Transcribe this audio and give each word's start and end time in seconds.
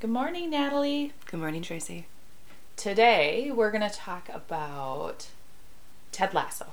Good 0.00 0.08
morning, 0.08 0.48
Natalie. 0.48 1.12
Good 1.26 1.40
morning, 1.40 1.60
Tracy. 1.60 2.06
Today 2.74 3.52
we're 3.54 3.70
going 3.70 3.86
to 3.86 3.94
talk 3.94 4.30
about 4.32 5.28
Ted 6.10 6.32
Lasso. 6.32 6.68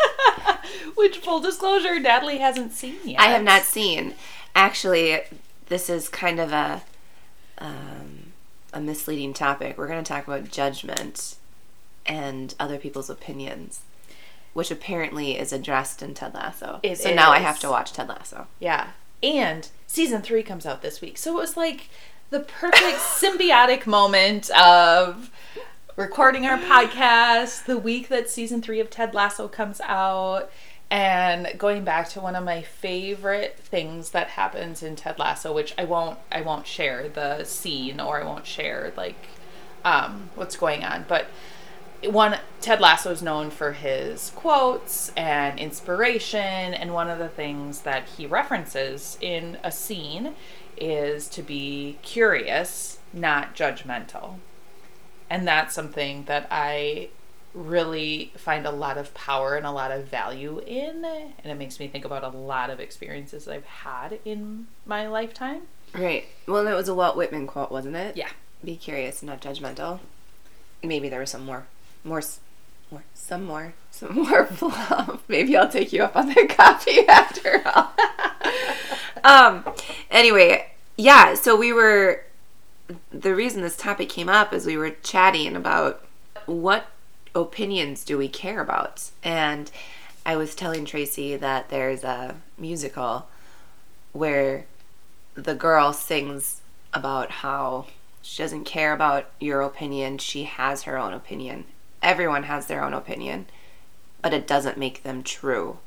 Which, 0.94 1.18
full 1.18 1.40
disclosure, 1.40 2.00
Natalie 2.00 2.38
hasn't 2.38 2.72
seen 2.72 2.96
yet. 3.04 3.20
I 3.20 3.26
have 3.26 3.44
not 3.44 3.64
seen. 3.64 4.14
Actually, 4.54 5.24
this 5.66 5.90
is 5.90 6.08
kind 6.08 6.40
of 6.40 6.52
a 6.54 6.84
um, 7.58 8.32
a 8.72 8.80
misleading 8.80 9.34
topic. 9.34 9.76
We're 9.76 9.86
going 9.86 10.02
to 10.02 10.08
talk 10.08 10.26
about 10.26 10.50
judgment 10.50 11.36
and 12.06 12.54
other 12.58 12.78
people's 12.78 13.10
opinions, 13.10 13.82
which 14.54 14.70
apparently 14.70 15.38
is 15.38 15.52
addressed 15.52 16.00
in 16.00 16.14
Ted 16.14 16.32
Lasso. 16.32 16.80
It 16.82 16.96
so 16.96 17.12
now 17.12 17.30
I 17.30 17.40
have 17.40 17.58
to 17.58 17.68
watch 17.68 17.92
Ted 17.92 18.08
Lasso. 18.08 18.46
Yeah. 18.58 18.92
And 19.22 19.68
season 19.86 20.22
three 20.22 20.42
comes 20.42 20.66
out 20.66 20.82
this 20.82 21.00
week. 21.00 21.18
So 21.18 21.36
it 21.36 21.40
was 21.40 21.56
like 21.56 21.88
the 22.30 22.40
perfect 22.40 22.98
symbiotic 22.98 23.86
moment 23.86 24.50
of 24.50 25.30
recording 25.96 26.44
our 26.44 26.58
podcast 26.58 27.64
the 27.64 27.78
week 27.78 28.08
that 28.08 28.28
season 28.28 28.60
three 28.60 28.80
of 28.80 28.90
Ted 28.90 29.14
Lasso 29.14 29.48
comes 29.48 29.80
out. 29.82 30.50
And 30.88 31.48
going 31.58 31.82
back 31.82 32.08
to 32.10 32.20
one 32.20 32.36
of 32.36 32.44
my 32.44 32.62
favorite 32.62 33.58
things 33.58 34.10
that 34.10 34.28
happens 34.28 34.84
in 34.84 34.94
Ted 34.94 35.18
Lasso, 35.18 35.52
which 35.52 35.74
I 35.76 35.84
won't 35.84 36.18
I 36.30 36.42
won't 36.42 36.66
share 36.66 37.08
the 37.08 37.42
scene 37.42 37.98
or 37.98 38.22
I 38.22 38.24
won't 38.24 38.46
share 38.46 38.92
like 38.96 39.16
um, 39.84 40.30
what's 40.36 40.56
going 40.56 40.84
on, 40.84 41.04
but 41.08 41.26
one 42.04 42.38
Ted 42.60 42.80
Lasso 42.80 43.10
is 43.10 43.22
known 43.22 43.50
for 43.50 43.72
his 43.72 44.30
quotes 44.34 45.10
and 45.16 45.58
inspiration, 45.58 46.40
and 46.40 46.92
one 46.92 47.08
of 47.08 47.18
the 47.18 47.28
things 47.28 47.82
that 47.82 48.08
he 48.16 48.26
references 48.26 49.18
in 49.20 49.58
a 49.62 49.72
scene 49.72 50.34
is 50.76 51.28
to 51.28 51.42
be 51.42 51.98
curious, 52.02 52.98
not 53.12 53.54
judgmental. 53.54 54.36
And 55.30 55.46
that's 55.46 55.74
something 55.74 56.24
that 56.24 56.46
I 56.50 57.08
really 57.54 58.32
find 58.36 58.66
a 58.66 58.70
lot 58.70 58.98
of 58.98 59.14
power 59.14 59.56
and 59.56 59.64
a 59.64 59.70
lot 59.70 59.90
of 59.90 60.04
value 60.04 60.60
in, 60.66 61.04
and 61.04 61.50
it 61.50 61.54
makes 61.54 61.80
me 61.80 61.88
think 61.88 62.04
about 62.04 62.22
a 62.22 62.28
lot 62.28 62.68
of 62.68 62.78
experiences 62.78 63.48
I've 63.48 63.64
had 63.64 64.18
in 64.24 64.66
my 64.84 65.06
lifetime. 65.06 65.62
Right. 65.94 66.26
Well, 66.46 66.64
that 66.64 66.76
was 66.76 66.88
a 66.88 66.94
Walt 66.94 67.16
Whitman 67.16 67.46
quote, 67.46 67.72
wasn't 67.72 67.96
it? 67.96 68.16
Yeah. 68.16 68.28
Be 68.62 68.76
curious, 68.76 69.22
not 69.22 69.40
judgmental. 69.40 70.00
Maybe 70.82 71.08
there 71.08 71.20
was 71.20 71.30
some 71.30 71.46
more, 71.46 71.66
more, 72.06 72.22
more, 72.90 73.04
some 73.14 73.44
more, 73.44 73.74
some 73.90 74.14
more 74.14 74.46
fluff. 74.46 75.22
Maybe 75.28 75.56
I'll 75.56 75.68
take 75.68 75.92
you 75.92 76.04
up 76.04 76.16
on 76.16 76.28
that 76.28 76.48
coffee 76.56 77.06
after 77.06 77.62
all. 77.66 77.92
um. 79.24 79.64
Anyway, 80.10 80.70
yeah. 80.96 81.34
So 81.34 81.56
we 81.56 81.72
were. 81.72 82.22
The 83.10 83.34
reason 83.34 83.62
this 83.62 83.76
topic 83.76 84.08
came 84.08 84.28
up 84.28 84.52
is 84.52 84.64
we 84.64 84.76
were 84.76 84.90
chatting 84.90 85.56
about 85.56 86.04
what 86.46 86.86
opinions 87.34 88.04
do 88.04 88.16
we 88.16 88.28
care 88.28 88.60
about, 88.60 89.10
and 89.24 89.70
I 90.24 90.36
was 90.36 90.54
telling 90.54 90.84
Tracy 90.84 91.36
that 91.36 91.68
there's 91.68 92.04
a 92.04 92.36
musical 92.56 93.26
where 94.12 94.66
the 95.34 95.54
girl 95.54 95.92
sings 95.92 96.62
about 96.94 97.30
how 97.30 97.86
she 98.22 98.42
doesn't 98.42 98.64
care 98.64 98.92
about 98.92 99.30
your 99.38 99.60
opinion. 99.60 100.18
She 100.18 100.44
has 100.44 100.82
her 100.82 100.96
own 100.98 101.12
opinion. 101.12 101.64
Everyone 102.02 102.44
has 102.44 102.66
their 102.66 102.82
own 102.84 102.94
opinion, 102.94 103.46
but 104.22 104.32
it 104.34 104.46
doesn't 104.46 104.78
make 104.78 105.02
them 105.02 105.22
true. 105.22 105.78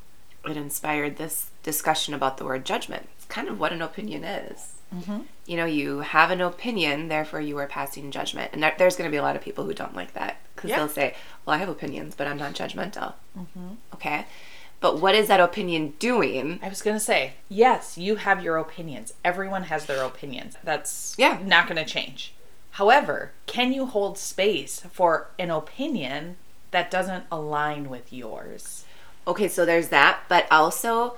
It 0.45 0.57
inspired 0.57 1.17
this 1.17 1.51
discussion 1.63 2.13
about 2.13 2.37
the 2.37 2.45
word 2.45 2.65
judgment. 2.65 3.07
It's 3.17 3.25
kind 3.25 3.47
of 3.47 3.59
what 3.59 3.73
an 3.73 3.81
opinion 3.81 4.23
is. 4.23 4.73
Mm-hmm. 4.93 5.19
You 5.45 5.57
know, 5.57 5.65
you 5.65 5.99
have 5.99 6.31
an 6.31 6.41
opinion, 6.41 7.09
therefore 7.09 7.41
you 7.41 7.57
are 7.57 7.67
passing 7.67 8.09
judgment. 8.11 8.51
And 8.53 8.63
there's 8.77 8.95
going 8.95 9.07
to 9.07 9.11
be 9.11 9.17
a 9.17 9.21
lot 9.21 9.35
of 9.35 9.41
people 9.41 9.65
who 9.65 9.73
don't 9.73 9.95
like 9.95 10.13
that 10.13 10.37
because 10.55 10.69
Yeah. 10.71 10.77
they'll 10.77 10.87
say, 10.89 11.15
Well, 11.45 11.55
I 11.55 11.59
have 11.59 11.69
opinions, 11.69 12.15
but 12.15 12.27
I'm 12.27 12.37
not 12.37 12.53
judgmental. 12.53 13.13
Mm-hmm. 13.37 13.67
Okay. 13.93 14.25
But 14.81 14.99
what 15.01 15.13
is 15.13 15.27
that 15.27 15.41
opinion 15.41 15.93
doing? 15.99 16.59
I 16.63 16.69
was 16.69 16.81
going 16.81 16.95
to 16.95 17.01
say, 17.03 17.33
yes, 17.49 17.97
you 17.97 18.15
have 18.15 18.41
your 18.41 18.55
opinions. 18.55 19.13
Everyone 19.25 19.63
has 19.63 19.85
their 19.87 20.01
opinions. 20.05 20.55
That's 20.63 21.15
Yeah. 21.17 21.39
not 21.43 21.67
going 21.67 21.75
to 21.83 21.83
change. 21.91 22.33
However, 22.71 23.31
can 23.45 23.73
you 23.73 23.85
hold 23.85 24.17
space 24.17 24.81
for 24.91 25.27
an 25.37 25.49
opinion 25.51 26.37
that 26.71 26.91
doesn't 26.91 27.25
align 27.31 27.89
with 27.89 28.13
yours? 28.13 28.85
Okay, 29.27 29.47
so 29.47 29.65
there's 29.65 29.89
that, 29.89 30.19
but 30.29 30.47
also, 30.51 31.15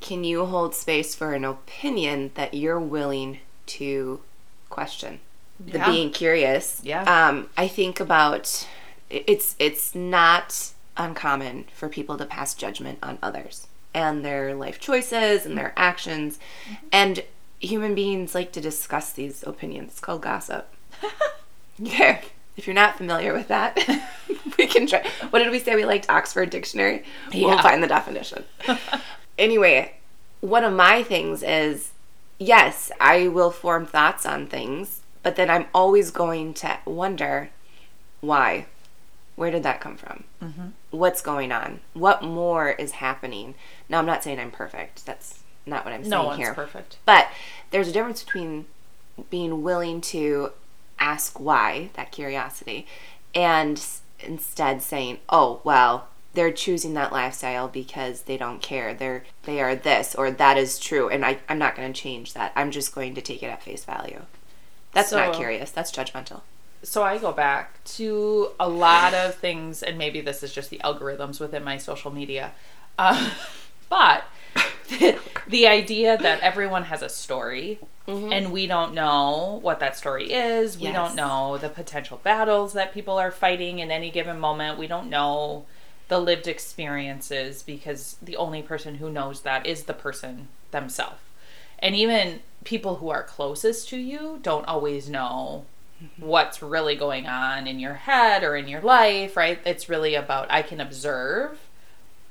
can 0.00 0.24
you 0.24 0.44
hold 0.46 0.74
space 0.74 1.14
for 1.14 1.32
an 1.34 1.44
opinion 1.44 2.32
that 2.34 2.54
you're 2.54 2.80
willing 2.80 3.38
to 3.66 4.20
question? 4.68 5.20
The 5.58 5.78
Yeah. 5.78 5.90
being 5.90 6.10
curious. 6.10 6.80
Yeah. 6.82 7.02
Um, 7.04 7.48
I 7.56 7.66
think 7.68 7.98
about 8.00 8.66
it's 9.08 9.54
it's 9.58 9.94
not 9.94 10.72
uncommon 10.96 11.66
for 11.72 11.88
people 11.88 12.18
to 12.18 12.26
pass 12.26 12.54
judgment 12.54 12.98
on 13.02 13.18
others 13.22 13.68
and 13.94 14.24
their 14.24 14.54
life 14.54 14.78
choices 14.80 15.46
and 15.46 15.56
their 15.56 15.72
actions, 15.76 16.38
and 16.92 17.22
human 17.60 17.94
beings 17.94 18.34
like 18.34 18.52
to 18.52 18.60
discuss 18.60 19.12
these 19.12 19.42
opinions. 19.44 19.92
It's 19.92 20.00
called 20.00 20.20
gossip. 20.20 20.68
Okay. 21.82 22.22
If 22.56 22.66
you're 22.66 22.74
not 22.74 22.96
familiar 22.96 23.34
with 23.34 23.48
that, 23.48 23.76
we 24.58 24.66
can 24.66 24.86
try. 24.86 25.06
What 25.30 25.40
did 25.40 25.50
we 25.50 25.58
say? 25.58 25.76
We 25.76 25.84
liked 25.84 26.08
Oxford 26.08 26.48
Dictionary. 26.50 27.04
We'll 27.34 27.58
find 27.58 27.82
the 27.82 27.86
definition. 27.86 28.44
anyway, 29.38 29.96
one 30.40 30.64
of 30.64 30.72
my 30.72 31.02
things 31.02 31.42
is 31.42 31.92
yes, 32.38 32.90
I 32.98 33.28
will 33.28 33.50
form 33.50 33.84
thoughts 33.84 34.24
on 34.24 34.46
things, 34.46 35.00
but 35.22 35.36
then 35.36 35.50
I'm 35.50 35.66
always 35.74 36.10
going 36.10 36.54
to 36.54 36.78
wonder 36.86 37.50
why. 38.20 38.66
Where 39.34 39.50
did 39.50 39.64
that 39.64 39.82
come 39.82 39.98
from? 39.98 40.24
Mm-hmm. 40.42 40.66
What's 40.92 41.20
going 41.20 41.52
on? 41.52 41.80
What 41.92 42.22
more 42.22 42.70
is 42.70 42.92
happening? 42.92 43.54
Now, 43.86 43.98
I'm 43.98 44.06
not 44.06 44.24
saying 44.24 44.40
I'm 44.40 44.50
perfect. 44.50 45.04
That's 45.04 45.40
not 45.66 45.84
what 45.84 45.92
I'm 45.92 46.00
saying 46.04 46.10
No 46.10 46.24
one's 46.24 46.38
here. 46.38 46.54
perfect. 46.54 46.96
But 47.04 47.28
there's 47.70 47.88
a 47.88 47.92
difference 47.92 48.22
between 48.24 48.64
being 49.28 49.62
willing 49.62 50.00
to 50.00 50.52
ask 50.98 51.38
why, 51.38 51.90
that 51.94 52.12
curiosity, 52.12 52.86
and 53.34 53.78
s- 53.78 54.02
instead 54.20 54.82
saying, 54.82 55.18
"Oh, 55.28 55.60
well, 55.64 56.08
they're 56.34 56.52
choosing 56.52 56.94
that 56.94 57.12
lifestyle 57.12 57.68
because 57.68 58.22
they 58.22 58.36
don't 58.36 58.62
care. 58.62 58.94
They're 58.94 59.24
they 59.44 59.60
are 59.60 59.74
this 59.74 60.14
or 60.14 60.30
that 60.30 60.56
is 60.58 60.78
true, 60.78 61.08
and 61.08 61.24
I 61.24 61.38
I'm 61.48 61.58
not 61.58 61.76
going 61.76 61.92
to 61.92 62.00
change 62.00 62.34
that. 62.34 62.52
I'm 62.56 62.70
just 62.70 62.94
going 62.94 63.14
to 63.14 63.20
take 63.20 63.42
it 63.42 63.46
at 63.46 63.62
face 63.62 63.84
value." 63.84 64.22
That's 64.92 65.12
not 65.12 65.34
curious. 65.34 65.70
That's 65.70 65.92
judgmental. 65.92 66.40
So 66.82 67.02
I 67.02 67.18
go 67.18 67.32
back 67.32 67.82
to 67.84 68.50
a 68.58 68.68
lot 68.68 69.12
of 69.12 69.34
things, 69.34 69.82
and 69.82 69.98
maybe 69.98 70.20
this 70.22 70.42
is 70.42 70.54
just 70.54 70.70
the 70.70 70.80
algorithms 70.84 71.38
within 71.38 71.64
my 71.64 71.76
social 71.76 72.10
media. 72.10 72.52
Uh, 72.98 73.30
but 73.90 74.24
the 75.48 75.66
idea 75.66 76.16
that 76.16 76.40
everyone 76.40 76.84
has 76.84 77.02
a 77.02 77.08
story 77.08 77.78
mm-hmm. 78.06 78.32
and 78.32 78.52
we 78.52 78.66
don't 78.66 78.94
know 78.94 79.58
what 79.62 79.80
that 79.80 79.96
story 79.96 80.32
is. 80.32 80.76
We 80.78 80.84
Yes. 80.84 80.94
don't 80.94 81.14
know 81.14 81.58
the 81.58 81.68
potential 81.68 82.20
battles 82.22 82.72
that 82.72 82.92
people 82.92 83.18
are 83.18 83.30
fighting 83.30 83.78
in 83.78 83.90
any 83.90 84.10
given 84.10 84.38
moment. 84.40 84.78
We 84.78 84.86
don't 84.86 85.10
know 85.10 85.66
the 86.08 86.18
lived 86.18 86.46
experiences 86.46 87.62
because 87.62 88.16
the 88.22 88.36
only 88.36 88.62
person 88.62 88.96
who 88.96 89.10
knows 89.10 89.40
that 89.42 89.66
is 89.66 89.84
the 89.84 89.94
person 89.94 90.48
themselves. 90.70 91.20
And 91.78 91.94
even 91.94 92.40
people 92.64 92.96
who 92.96 93.10
are 93.10 93.22
closest 93.22 93.88
to 93.90 93.96
you 93.96 94.38
don't 94.42 94.66
always 94.66 95.08
know 95.08 95.66
mm-hmm. 96.02 96.26
what's 96.26 96.62
really 96.62 96.96
going 96.96 97.26
on 97.26 97.66
in 97.66 97.78
your 97.78 97.94
head 97.94 98.42
or 98.42 98.56
in 98.56 98.68
your 98.68 98.80
life, 98.80 99.36
right? 99.36 99.58
It's 99.64 99.88
really 99.88 100.14
about 100.14 100.50
I 100.50 100.62
can 100.62 100.80
observe 100.80 101.58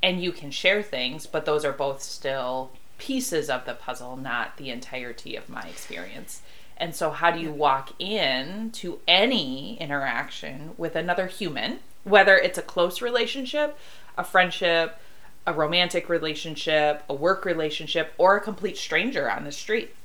and 0.06 0.22
you 0.22 0.32
can 0.32 0.52
share 0.52 0.84
things, 0.84 1.26
but 1.26 1.46
those 1.46 1.66
are 1.66 1.72
both 1.72 2.00
still 2.00 2.70
pieces 3.00 3.50
of 3.50 3.66
the 3.66 3.74
puzzle, 3.74 4.16
not 4.16 4.56
the 4.58 4.70
entirety 4.70 5.36
of 5.36 5.50
my 5.50 5.64
experience. 5.64 6.44
And 6.78 6.94
so, 6.94 7.10
how 7.10 7.32
do 7.32 7.40
you 7.40 7.52
walk 7.52 7.92
in 7.98 8.70
to 8.74 9.00
any 9.08 9.80
interaction 9.80 10.76
with 10.78 10.96
another 10.96 11.26
human, 11.26 11.80
whether 12.04 12.38
it's 12.38 12.60
a 12.60 12.62
close 12.62 13.02
relationship, 13.02 13.80
a 14.16 14.24
friendship, 14.24 15.00
a 15.48 15.54
romantic 15.54 16.08
relationship, 16.08 17.04
a 17.10 17.14
work 17.16 17.44
relationship, 17.44 18.14
or 18.20 18.38
a 18.38 18.42
complete 18.42 18.78
stranger 18.78 19.28
on 19.32 19.44
the 19.44 19.52
street? 19.52 19.96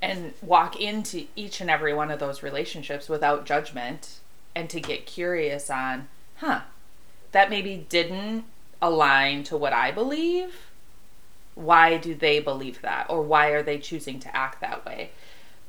And 0.00 0.32
walk 0.40 0.80
into 0.80 1.26
each 1.36 1.60
and 1.60 1.68
every 1.68 1.92
one 1.92 2.10
of 2.10 2.20
those 2.20 2.42
relationships 2.42 3.10
without 3.10 3.44
judgment 3.44 4.20
and 4.54 4.70
to 4.70 4.80
get 4.80 5.04
curious 5.04 5.68
on, 5.68 6.08
huh, 6.36 6.62
that 7.32 7.50
maybe 7.50 7.84
didn't 7.90 8.44
align 8.82 9.44
to 9.44 9.56
what 9.56 9.72
I 9.72 9.92
believe. 9.92 10.66
Why 11.54 11.96
do 11.96 12.14
they 12.14 12.40
believe 12.40 12.82
that? 12.82 13.06
Or 13.08 13.22
why 13.22 13.48
are 13.48 13.62
they 13.62 13.78
choosing 13.78 14.18
to 14.20 14.36
act 14.36 14.60
that 14.60 14.84
way? 14.84 15.12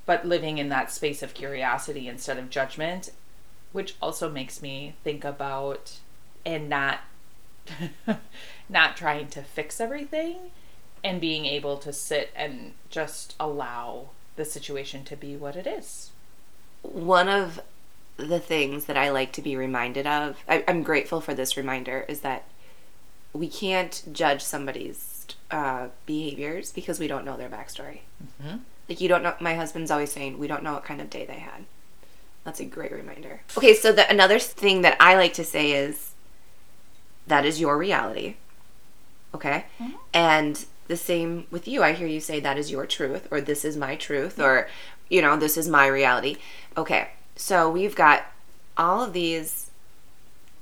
But 0.06 0.26
living 0.26 0.58
in 0.58 0.70
that 0.70 0.92
space 0.92 1.22
of 1.22 1.34
curiosity 1.34 2.08
instead 2.08 2.38
of 2.38 2.50
judgment, 2.50 3.12
which 3.72 3.96
also 4.02 4.30
makes 4.30 4.62
me 4.62 4.96
think 5.04 5.24
about 5.24 6.00
and 6.46 6.68
not 6.68 7.00
not 8.70 8.98
trying 8.98 9.28
to 9.28 9.42
fix 9.42 9.80
everything 9.80 10.52
and 11.02 11.22
being 11.22 11.46
able 11.46 11.78
to 11.78 11.94
sit 11.94 12.32
and 12.36 12.74
just 12.90 13.36
allow 13.40 14.10
the 14.36 14.44
situation 14.44 15.06
to 15.06 15.16
be 15.16 15.36
what 15.36 15.56
it 15.56 15.68
is. 15.68 16.12
One 16.82 17.30
of 17.30 17.62
the 18.18 18.40
things 18.40 18.86
that 18.86 18.98
I 18.98 19.10
like 19.10 19.32
to 19.34 19.42
be 19.42 19.56
reminded 19.56 20.06
of, 20.06 20.38
I, 20.48 20.64
I'm 20.68 20.84
grateful 20.84 21.22
for 21.22 21.34
this 21.34 21.56
reminder, 21.56 22.06
is 22.10 22.22
that 22.22 22.44
we 23.34 23.48
can't 23.48 24.04
judge 24.12 24.42
somebody's 24.42 25.26
uh, 25.52 25.88
behaviors 26.06 26.72
because 26.72 27.00
we 27.00 27.08
don't 27.08 27.26
know 27.26 27.38
their 27.38 27.50
backstory. 27.50 28.00
Mm-hmm. 28.42 28.58
Like, 28.88 29.02
you 29.02 29.08
don't 29.08 29.24
know, 29.24 29.36
my 29.40 29.56
husband's 29.56 29.92
always 29.92 30.12
saying, 30.12 30.38
we 30.38 30.48
don't 30.48 30.64
know 30.64 30.74
what 30.74 30.86
kind 30.86 31.02
of 31.02 31.10
day 31.10 31.26
they 31.26 31.40
had. 31.40 31.66
That's 32.44 32.60
a 32.60 32.66
great 32.66 32.92
reminder. 32.92 33.42
Okay, 33.58 33.74
so 33.74 33.92
the, 33.92 34.10
another 34.10 34.38
thing 34.38 34.82
that 34.82 34.98
I 35.00 35.16
like 35.16 35.34
to 35.36 35.46
say 35.46 35.72
is 35.72 36.12
that 37.26 37.46
is 37.46 37.62
your 37.62 37.78
reality. 37.78 38.36
Okay? 39.34 39.66
Mhm. 39.80 39.94
And 40.14 40.66
the 40.88 40.98
same 40.98 41.48
with 41.50 41.68
you. 41.68 41.82
I 41.82 41.94
hear 41.94 42.08
you 42.08 42.20
say 42.20 42.40
that 42.42 42.58
is 42.58 42.70
your 42.70 42.86
truth, 42.86 43.28
or 43.32 43.40
this 43.40 43.64
is 43.64 43.78
my 43.78 43.96
truth, 43.96 44.40
or, 44.40 44.68
you 45.10 45.22
know, 45.22 45.38
this 45.38 45.58
is 45.58 45.70
my 45.70 45.88
reality. 45.88 46.38
Okay, 46.76 47.12
so 47.36 47.70
we've 47.70 47.96
got 47.96 48.26
all 48.78 49.02
of 49.02 49.14
these 49.14 49.72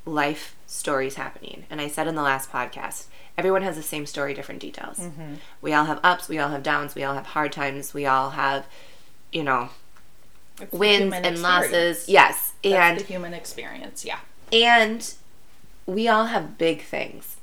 life 0.05 0.55
stories 0.71 1.15
happening. 1.15 1.65
And 1.69 1.81
I 1.81 1.87
said 1.89 2.07
in 2.07 2.15
the 2.15 2.21
last 2.21 2.49
podcast, 2.49 3.07
everyone 3.37 3.61
has 3.61 3.75
the 3.75 3.83
same 3.83 4.05
story, 4.05 4.33
different 4.33 4.61
details. 4.61 4.99
Mm-hmm. 4.99 5.35
We 5.61 5.73
all 5.73 5.85
have 5.85 5.99
ups, 6.01 6.29
we 6.29 6.39
all 6.39 6.49
have 6.49 6.63
downs, 6.63 6.95
we 6.95 7.03
all 7.03 7.13
have 7.13 7.27
hard 7.27 7.51
times, 7.51 7.93
we 7.93 8.05
all 8.05 8.31
have, 8.31 8.65
you 9.33 9.43
know, 9.43 9.69
It's 10.61 10.71
wins 10.71 11.13
and 11.13 11.25
experience. 11.25 11.41
losses. 11.41 12.09
Yes. 12.09 12.53
That's 12.63 12.75
and 12.75 12.99
the 12.99 13.03
human 13.03 13.33
experience, 13.33 14.05
yeah. 14.05 14.19
and 14.53 15.13
we 15.85 16.07
all 16.07 16.27
have 16.27 16.57
big 16.57 16.83
things. 16.83 17.35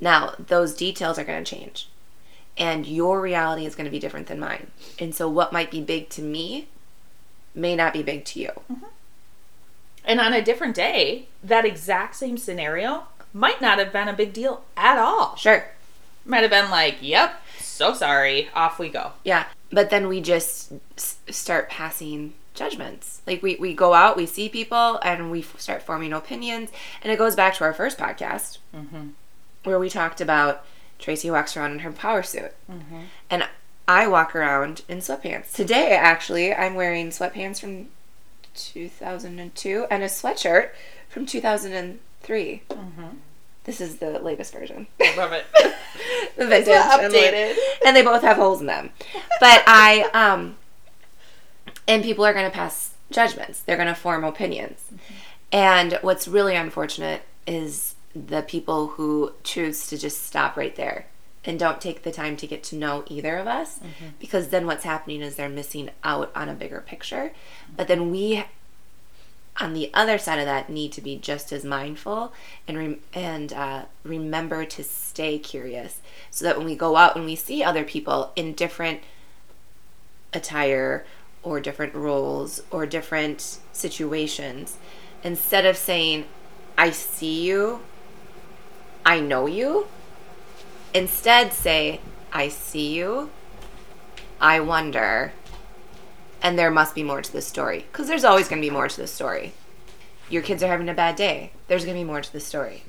Now, 0.00 0.34
those 0.38 0.76
details 0.76 1.18
are 1.18 1.24
going 1.24 1.42
to 1.42 1.56
change. 1.56 1.88
And 2.56 2.86
your 2.86 3.20
reality 3.20 3.66
is 3.66 3.74
going 3.74 3.84
to 3.86 3.90
be 3.90 3.98
different 4.00 4.26
than 4.28 4.38
mine. 4.38 4.68
And 5.00 5.14
so 5.14 5.28
what 5.28 5.52
might 5.52 5.70
be 5.70 5.80
big 5.80 6.08
to 6.10 6.22
me 6.22 6.68
may 7.54 7.74
not 7.74 7.92
be 7.92 8.02
big 8.02 8.24
to 8.26 8.40
you. 8.40 8.50
And 10.04 10.20
on 10.20 10.32
a 10.32 10.42
different 10.42 10.74
day, 10.74 11.26
that 11.42 11.64
exact 11.64 12.16
same 12.16 12.38
scenario 12.38 13.04
might 13.32 13.60
not 13.60 13.78
have 13.78 13.92
been 13.92 14.08
a 14.08 14.12
big 14.12 14.32
deal 14.32 14.62
at 14.76 14.98
all. 14.98 15.36
Sure. 15.36 15.64
Might 16.24 16.42
have 16.42 16.50
been 16.50 16.70
like, 16.70 16.96
yep, 17.00 17.42
so 17.58 17.92
sorry, 17.94 18.48
off 18.54 18.78
we 18.78 18.88
go. 18.88 19.12
Yeah. 19.24 19.44
But 19.70 19.90
then 19.90 20.08
we 20.08 20.20
just 20.20 20.72
s- 20.96 21.18
start 21.28 21.68
passing 21.68 22.34
judgments. 22.54 23.20
Like 23.26 23.42
we, 23.42 23.56
we 23.56 23.74
go 23.74 23.92
out, 23.94 24.16
we 24.16 24.26
see 24.26 24.48
people, 24.48 24.98
and 25.02 25.30
we 25.30 25.40
f- 25.40 25.60
start 25.60 25.82
forming 25.82 26.12
opinions. 26.12 26.70
And 27.02 27.12
it 27.12 27.18
goes 27.18 27.36
back 27.36 27.54
to 27.56 27.64
our 27.64 27.72
first 27.74 27.98
podcast 27.98 28.58
Mm-hmm. 28.74 29.08
where 29.64 29.78
we 29.78 29.88
talked 29.90 30.20
about 30.20 30.64
Tracy 30.98 31.30
walks 31.30 31.56
around 31.56 31.72
in 31.72 31.78
her 31.80 31.92
power 31.92 32.22
suit. 32.22 32.52
Mm-hmm. 32.70 33.00
And 33.30 33.46
I 33.86 34.06
walk 34.08 34.34
around 34.34 34.82
in 34.88 34.98
sweatpants. 34.98 35.52
Today, 35.52 35.92
actually, 35.92 36.52
I'm 36.54 36.74
wearing 36.74 37.08
sweatpants 37.10 37.60
from 37.60 37.88
2002 38.58 39.86
and 39.90 40.02
a 40.02 40.06
sweatshirt 40.06 40.70
from 41.08 41.26
2003. 41.26 42.62
Mm-hmm. 42.68 43.06
This 43.64 43.80
is 43.80 43.96
the 43.96 44.18
latest 44.18 44.52
version. 44.52 44.86
Love 45.16 45.32
it. 45.32 45.44
the 46.36 46.46
vintage. 46.46 46.68
and, 46.68 47.12
updated. 47.12 47.56
and 47.84 47.94
they 47.94 48.02
both 48.02 48.22
have 48.22 48.36
holes 48.36 48.60
in 48.60 48.66
them. 48.66 48.90
But 49.40 49.62
I, 49.66 50.08
um, 50.14 50.56
and 51.86 52.02
people 52.02 52.24
are 52.24 52.32
going 52.32 52.46
to 52.46 52.54
pass 52.54 52.94
judgments. 53.10 53.60
They're 53.60 53.76
going 53.76 53.88
to 53.88 53.94
form 53.94 54.24
opinions. 54.24 54.90
And 55.52 55.98
what's 56.02 56.28
really 56.28 56.56
unfortunate 56.56 57.22
is 57.46 57.94
the 58.14 58.42
people 58.42 58.88
who 58.88 59.32
choose 59.44 59.86
to 59.88 59.98
just 59.98 60.24
stop 60.24 60.56
right 60.56 60.74
there 60.76 61.06
and 61.44 61.58
don't 61.58 61.80
take 61.80 62.02
the 62.02 62.12
time 62.12 62.36
to 62.36 62.46
get 62.46 62.62
to 62.64 62.76
know 62.76 63.04
either 63.08 63.36
of 63.36 63.46
us 63.46 63.80
because 64.18 64.48
then 64.48 64.66
what's 64.66 64.84
happening 64.84 65.22
is 65.22 65.36
they're 65.36 65.48
missing 65.48 65.90
out 66.04 66.30
on 66.34 66.48
a 66.48 66.54
bigger 66.54 66.80
picture. 66.80 67.32
But 67.76 67.88
then 67.88 68.10
we 68.10 68.44
on 69.60 69.72
the 69.72 69.90
other 69.92 70.18
side 70.18 70.38
of 70.38 70.44
that 70.44 70.70
need 70.70 70.92
to 70.92 71.00
be 71.00 71.16
just 71.16 71.52
as 71.52 71.64
mindful 71.64 72.32
and 72.66 72.78
rem- 72.78 73.00
and 73.12 73.52
uh, 73.52 73.82
remember 74.04 74.64
to 74.64 74.84
stay 74.84 75.38
curious 75.38 76.00
so 76.30 76.44
that 76.44 76.56
when 76.56 76.66
we 76.66 76.76
go 76.76 76.96
out 76.96 77.16
and 77.16 77.24
we 77.24 77.34
see 77.34 77.62
other 77.62 77.82
people 77.82 78.30
in 78.36 78.52
different 78.52 79.00
attire 80.32 81.04
or 81.42 81.60
different 81.60 81.94
roles 81.94 82.62
or 82.70 82.86
different 82.86 83.58
situations 83.72 84.76
instead 85.24 85.66
of 85.66 85.76
saying 85.76 86.24
i 86.76 86.90
see 86.90 87.44
you. 87.44 87.80
I 89.04 89.20
know 89.20 89.46
you 89.46 89.88
instead 90.94 91.52
say 91.52 92.00
i 92.32 92.48
see 92.48 92.94
you. 92.94 93.30
I 94.40 94.60
wonder. 94.60 95.32
And 96.40 96.58
there 96.58 96.70
must 96.70 96.94
be 96.94 97.02
more 97.02 97.22
to 97.22 97.32
this 97.32 97.46
story 97.46 97.86
because 97.90 98.06
there's 98.06 98.24
always 98.24 98.48
going 98.48 98.62
to 98.62 98.66
be 98.66 98.72
more 98.72 98.88
to 98.88 98.96
this 98.96 99.12
story. 99.12 99.52
Your 100.30 100.42
kids 100.42 100.62
are 100.62 100.68
having 100.68 100.88
a 100.88 100.94
bad 100.94 101.16
day. 101.16 101.52
There's 101.66 101.84
going 101.84 101.96
to 101.96 102.00
be 102.00 102.06
more 102.06 102.20
to 102.20 102.32
this 102.32 102.46
story. 102.46 102.84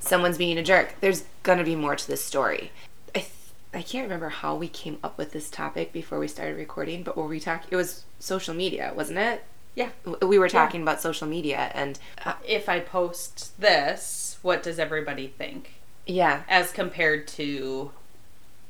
Someone's 0.00 0.38
being 0.38 0.56
a 0.58 0.62
jerk. 0.62 0.94
There's 1.00 1.24
going 1.42 1.58
to 1.58 1.64
be 1.64 1.76
more 1.76 1.96
to 1.96 2.06
this 2.06 2.24
story. 2.24 2.70
I, 3.14 3.18
th- 3.18 3.30
I 3.74 3.82
can't 3.82 4.04
remember 4.04 4.30
how 4.30 4.54
we 4.56 4.68
came 4.68 4.98
up 5.04 5.18
with 5.18 5.32
this 5.32 5.50
topic 5.50 5.92
before 5.92 6.18
we 6.18 6.28
started 6.28 6.56
recording 6.56 7.02
but 7.02 7.16
were 7.16 7.26
we 7.26 7.40
talking 7.40 7.68
it 7.70 7.76
was 7.76 8.04
social 8.18 8.54
media 8.54 8.92
wasn't 8.96 9.18
it? 9.18 9.44
Yeah. 9.74 9.90
We 10.22 10.38
were 10.38 10.48
talking 10.48 10.82
about 10.82 11.00
social 11.00 11.26
media 11.26 11.70
and 11.74 11.98
uh, 12.24 12.34
If 12.46 12.68
I 12.68 12.80
post 12.80 13.58
this, 13.60 14.38
what 14.42 14.62
does 14.62 14.78
everybody 14.78 15.28
think? 15.28 15.81
Yeah 16.06 16.42
As 16.48 16.72
compared 16.72 17.28
to, 17.28 17.92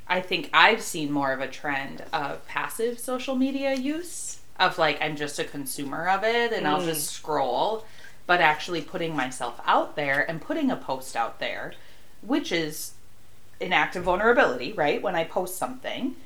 I 0.06 0.20
think 0.20 0.50
I've 0.52 0.82
seen 0.82 1.10
more 1.10 1.32
of 1.32 1.40
a 1.40 1.48
trend 1.48 2.04
of 2.12 2.46
passive 2.46 2.98
social 2.98 3.34
media 3.34 3.74
use, 3.74 4.40
of 4.58 4.78
like, 4.78 5.00
I'm 5.00 5.16
just 5.16 5.38
a 5.38 5.44
consumer 5.44 6.08
of 6.08 6.24
it 6.24 6.52
and 6.52 6.66
I'll 6.66 6.84
just 6.84 7.10
mm. 7.10 7.14
scroll, 7.14 7.84
but 8.26 8.40
actually 8.40 8.82
putting 8.82 9.16
myself 9.16 9.60
out 9.66 9.96
there 9.96 10.28
and 10.28 10.40
putting 10.40 10.70
a 10.70 10.76
post 10.76 11.16
out 11.16 11.40
there, 11.40 11.74
which 12.20 12.52
is 12.52 12.92
an 13.60 13.72
act 13.72 13.96
of 13.96 14.04
vulnerability, 14.04 14.72
right? 14.72 15.00
When 15.00 15.14
I 15.14 15.24
post 15.24 15.56
something. 15.56 16.16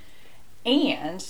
And 0.64 1.24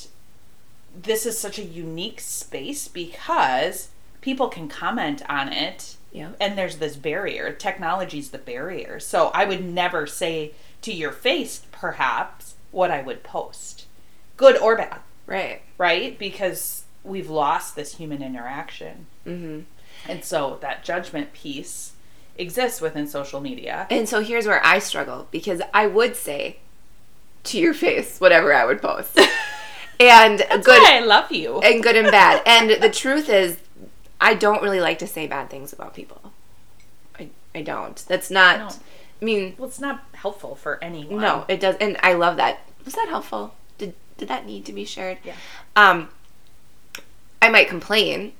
this 0.94 1.26
is 1.26 1.38
such 1.38 1.58
a 1.58 1.62
unique 1.62 2.20
space 2.20 2.88
because 2.88 3.90
people 4.20 4.48
can 4.48 4.68
comment 4.68 5.22
on 5.28 5.52
it 5.52 5.95
yeah. 6.12 6.30
And 6.40 6.56
there's 6.56 6.76
this 6.78 6.96
barrier. 6.96 7.52
Technology's 7.52 8.30
the 8.30 8.38
barrier. 8.38 8.98
So 9.00 9.28
i 9.34 9.44
would 9.44 9.64
never 9.64 10.06
say 10.06 10.52
to 10.82 10.92
your 10.92 11.12
face 11.12 11.62
perhaps 11.72 12.54
what 12.70 12.90
i 12.90 13.02
would 13.02 13.22
post 13.22 13.86
good 14.36 14.56
or 14.58 14.76
bad. 14.76 15.00
Right. 15.26 15.62
Right? 15.78 16.18
Because 16.18 16.84
we've 17.02 17.30
lost 17.30 17.74
this 17.76 17.96
human 17.96 18.22
interaction. 18.22 19.06
Mm-hmm. 19.26 19.60
and 20.08 20.24
so 20.24 20.58
that 20.60 20.84
judgment 20.84 21.32
piece 21.32 21.92
exists 22.38 22.80
within 22.80 23.06
social 23.08 23.40
media. 23.40 23.86
And 23.90 24.08
so 24.08 24.20
here's 24.20 24.46
where 24.46 24.64
I 24.64 24.78
struggle 24.78 25.26
because 25.30 25.60
I 25.74 25.86
would 25.86 26.14
say 26.16 26.58
to 27.44 27.58
your 27.58 27.74
face 27.74 28.20
whatever 28.20 28.52
I 28.54 28.64
would 28.66 28.80
post. 28.82 29.18
and 30.00 30.38
That's 30.40 30.66
good 30.66 30.82
i 30.82 31.00
love 31.00 31.32
you. 31.32 31.58
and 31.60 31.82
good 31.82 31.96
and 31.96 32.10
bad. 32.10 32.42
And 32.46 32.82
the 32.82 32.90
truth 32.90 33.28
is 33.28 33.56
I 34.20 34.34
don't 34.34 34.62
really 34.62 34.80
like 34.80 34.98
to 35.00 35.06
say 35.06 35.26
bad 35.26 35.50
things 35.50 35.72
about 35.72 35.94
people. 35.94 36.32
I 37.18 37.28
I 37.54 37.62
don't. 37.62 37.96
That's 38.08 38.30
not 38.30 38.58
No. 38.58 38.68
I 39.20 39.24
mean, 39.24 39.54
well 39.58 39.68
it's 39.68 39.80
not 39.80 40.04
helpful 40.12 40.54
for 40.56 40.82
anyone 40.82 41.20
no, 41.20 41.44
it 41.48 41.60
does 41.60 41.76
and 41.80 41.96
I 42.02 42.12
love 42.14 42.36
that. 42.36 42.60
Was 42.84 42.94
that 42.94 43.08
helpful? 43.08 43.54
Did 43.78 43.94
did 44.18 44.28
that 44.28 44.46
need 44.46 44.64
to 44.66 44.72
be 44.72 44.84
shared? 44.84 45.18
Yeah. 45.24 45.34
Um 45.74 46.08
I 47.40 47.48
might 47.50 47.68
complain, 47.68 48.32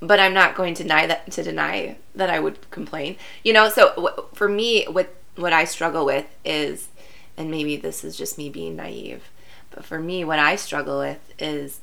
but 0.00 0.20
I'm 0.20 0.34
not 0.34 0.54
going 0.54 0.74
to 0.74 0.82
deny 0.82 1.06
that 1.06 1.30
to 1.32 1.42
deny 1.42 1.96
that 2.14 2.30
I 2.30 2.38
would 2.40 2.70
complain. 2.70 3.16
You 3.42 3.52
know, 3.52 3.68
so 3.68 3.92
w- 3.96 4.24
for 4.34 4.48
me, 4.48 4.84
what 4.84 5.14
what 5.36 5.52
I 5.52 5.64
struggle 5.64 6.04
with 6.04 6.26
is, 6.44 6.88
and 7.36 7.50
maybe 7.50 7.76
this 7.76 8.04
is 8.04 8.16
just 8.16 8.36
me 8.38 8.50
being 8.50 8.76
naive, 8.76 9.30
but 9.70 9.84
for 9.84 9.98
me, 9.98 10.24
what 10.24 10.38
I 10.38 10.56
struggle 10.56 10.98
with 10.98 11.32
is, 11.38 11.80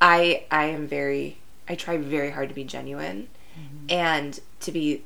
I 0.00 0.44
I 0.50 0.66
am 0.66 0.86
very 0.86 1.38
I 1.70 1.76
try 1.76 1.96
very 1.98 2.32
hard 2.32 2.48
to 2.48 2.54
be 2.54 2.64
genuine, 2.64 3.28
mm-hmm. 3.54 3.86
and 3.88 4.40
to 4.58 4.72
be 4.72 5.04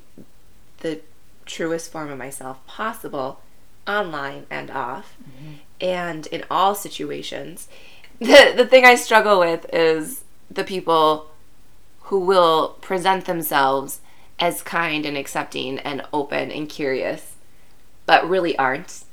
the 0.79 1.01
truest 1.45 1.93
form 1.93 2.11
of 2.11 2.17
myself 2.17 2.67
possible, 2.67 3.43
online 3.87 4.47
and 4.49 4.71
off, 4.71 5.15
mm-hmm. 5.23 5.57
and 5.79 6.27
in 6.29 6.45
all 6.51 6.75
situations. 6.75 7.69
The 8.21 8.55
the 8.57 8.65
thing 8.65 8.85
I 8.85 8.95
struggle 8.95 9.41
with 9.41 9.67
is 9.73 10.23
the 10.49 10.63
people 10.63 11.31
who 12.03 12.21
will 12.21 12.79
present 12.81 13.25
themselves 13.25 14.01
as 14.39 14.63
kind 14.63 15.05
and 15.05 15.17
accepting 15.17 15.81
and 15.81 16.01
open 16.13 16.53
and 16.53 16.69
curious, 16.69 17.35
but 18.07 18.27
really 18.29 18.57
aren't. 18.57 19.04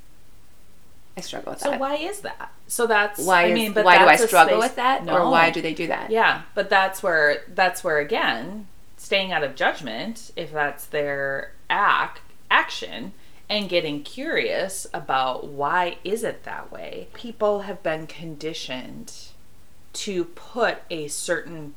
I 1.18 1.22
struggle 1.22 1.52
with 1.52 1.60
that. 1.62 1.74
so 1.74 1.78
why 1.78 1.96
is 1.96 2.22
that 2.22 2.52
so 2.68 2.88
that's 2.88 3.20
why 3.20 3.44
i 3.44 3.54
mean 3.54 3.74
but 3.74 3.84
why 3.84 3.98
do 3.98 4.06
I 4.06 4.16
struggle 4.16 4.60
space- 4.60 4.70
with 4.70 4.76
that, 4.78 5.04
No. 5.04 5.18
or 5.18 5.30
why 5.30 5.50
do 5.50 5.62
they 5.62 5.74
do 5.74 5.88
that? 5.88 6.10
Yeah, 6.10 6.44
but 6.56 6.70
that's 6.70 7.04
where 7.04 7.44
that's 7.50 7.84
where 7.84 8.00
again, 8.00 8.68
staying 8.98 9.32
out 9.34 9.44
of 9.44 9.56
judgment, 9.56 10.32
if 10.36 10.52
that's 10.52 10.86
their 10.86 11.52
act 11.70 12.22
action 12.50 13.14
and 13.50 13.68
getting 13.68 14.04
curious 14.04 14.88
about 14.94 15.48
why 15.48 15.98
is 16.06 16.24
it 16.24 16.44
that 16.44 16.72
way. 16.72 17.10
People 17.14 17.62
have 17.62 17.84
been 17.84 18.08
conditioned 18.08 19.14
to 19.94 20.24
put 20.24 20.80
a 20.90 21.10
certain 21.10 21.76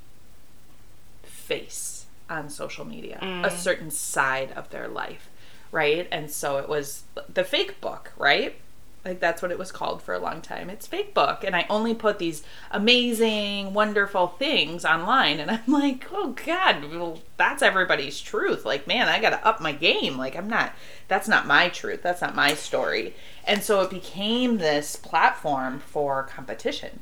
face 1.24 2.06
on 2.30 2.48
social 2.48 2.84
media, 2.84 3.18
a 3.20 3.24
mm. 3.24 3.50
certain 3.50 3.90
side 3.90 4.52
of 4.52 4.70
their 4.70 4.86
life, 4.86 5.28
right? 5.72 6.06
And 6.12 6.30
so 6.30 6.58
it 6.58 6.68
was 6.68 7.02
the 7.32 7.42
fake 7.44 7.80
book, 7.80 8.12
right? 8.16 8.54
Like 9.04 9.20
that's 9.20 9.42
what 9.42 9.50
it 9.50 9.58
was 9.58 9.70
called 9.70 10.02
for 10.02 10.14
a 10.14 10.18
long 10.18 10.40
time. 10.40 10.70
It's 10.70 10.86
fake 10.86 11.12
book, 11.12 11.44
and 11.44 11.54
I 11.54 11.66
only 11.68 11.94
put 11.94 12.18
these 12.18 12.42
amazing, 12.70 13.74
wonderful 13.74 14.28
things 14.28 14.84
online, 14.84 15.40
and 15.40 15.50
I'm 15.50 15.66
like, 15.68 16.06
oh 16.12 16.34
god, 16.44 16.90
well, 16.90 17.20
that's 17.36 17.62
everybody's 17.62 18.20
truth. 18.20 18.64
Like, 18.64 18.86
man, 18.86 19.08
I 19.08 19.20
gotta 19.20 19.46
up 19.46 19.60
my 19.60 19.72
game. 19.72 20.16
Like, 20.16 20.36
I'm 20.36 20.48
not. 20.48 20.72
That's 21.08 21.28
not 21.28 21.46
my 21.46 21.68
truth. 21.68 22.02
That's 22.02 22.22
not 22.22 22.34
my 22.34 22.54
story. 22.54 23.14
And 23.46 23.62
so 23.62 23.82
it 23.82 23.90
became 23.90 24.56
this 24.56 24.96
platform 24.96 25.80
for 25.80 26.22
competition 26.22 27.00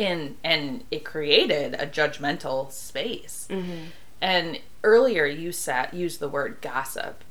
in 0.00 0.36
and 0.42 0.82
it 0.90 1.04
created 1.04 1.74
a 1.74 1.86
judgmental 1.86 2.72
space. 2.72 3.46
Mm-hmm. 3.50 3.84
And 4.20 4.58
earlier 4.82 5.26
you 5.26 5.52
sat 5.52 5.94
used 5.94 6.20
the 6.20 6.28
word 6.28 6.58
gossip. 6.60 7.22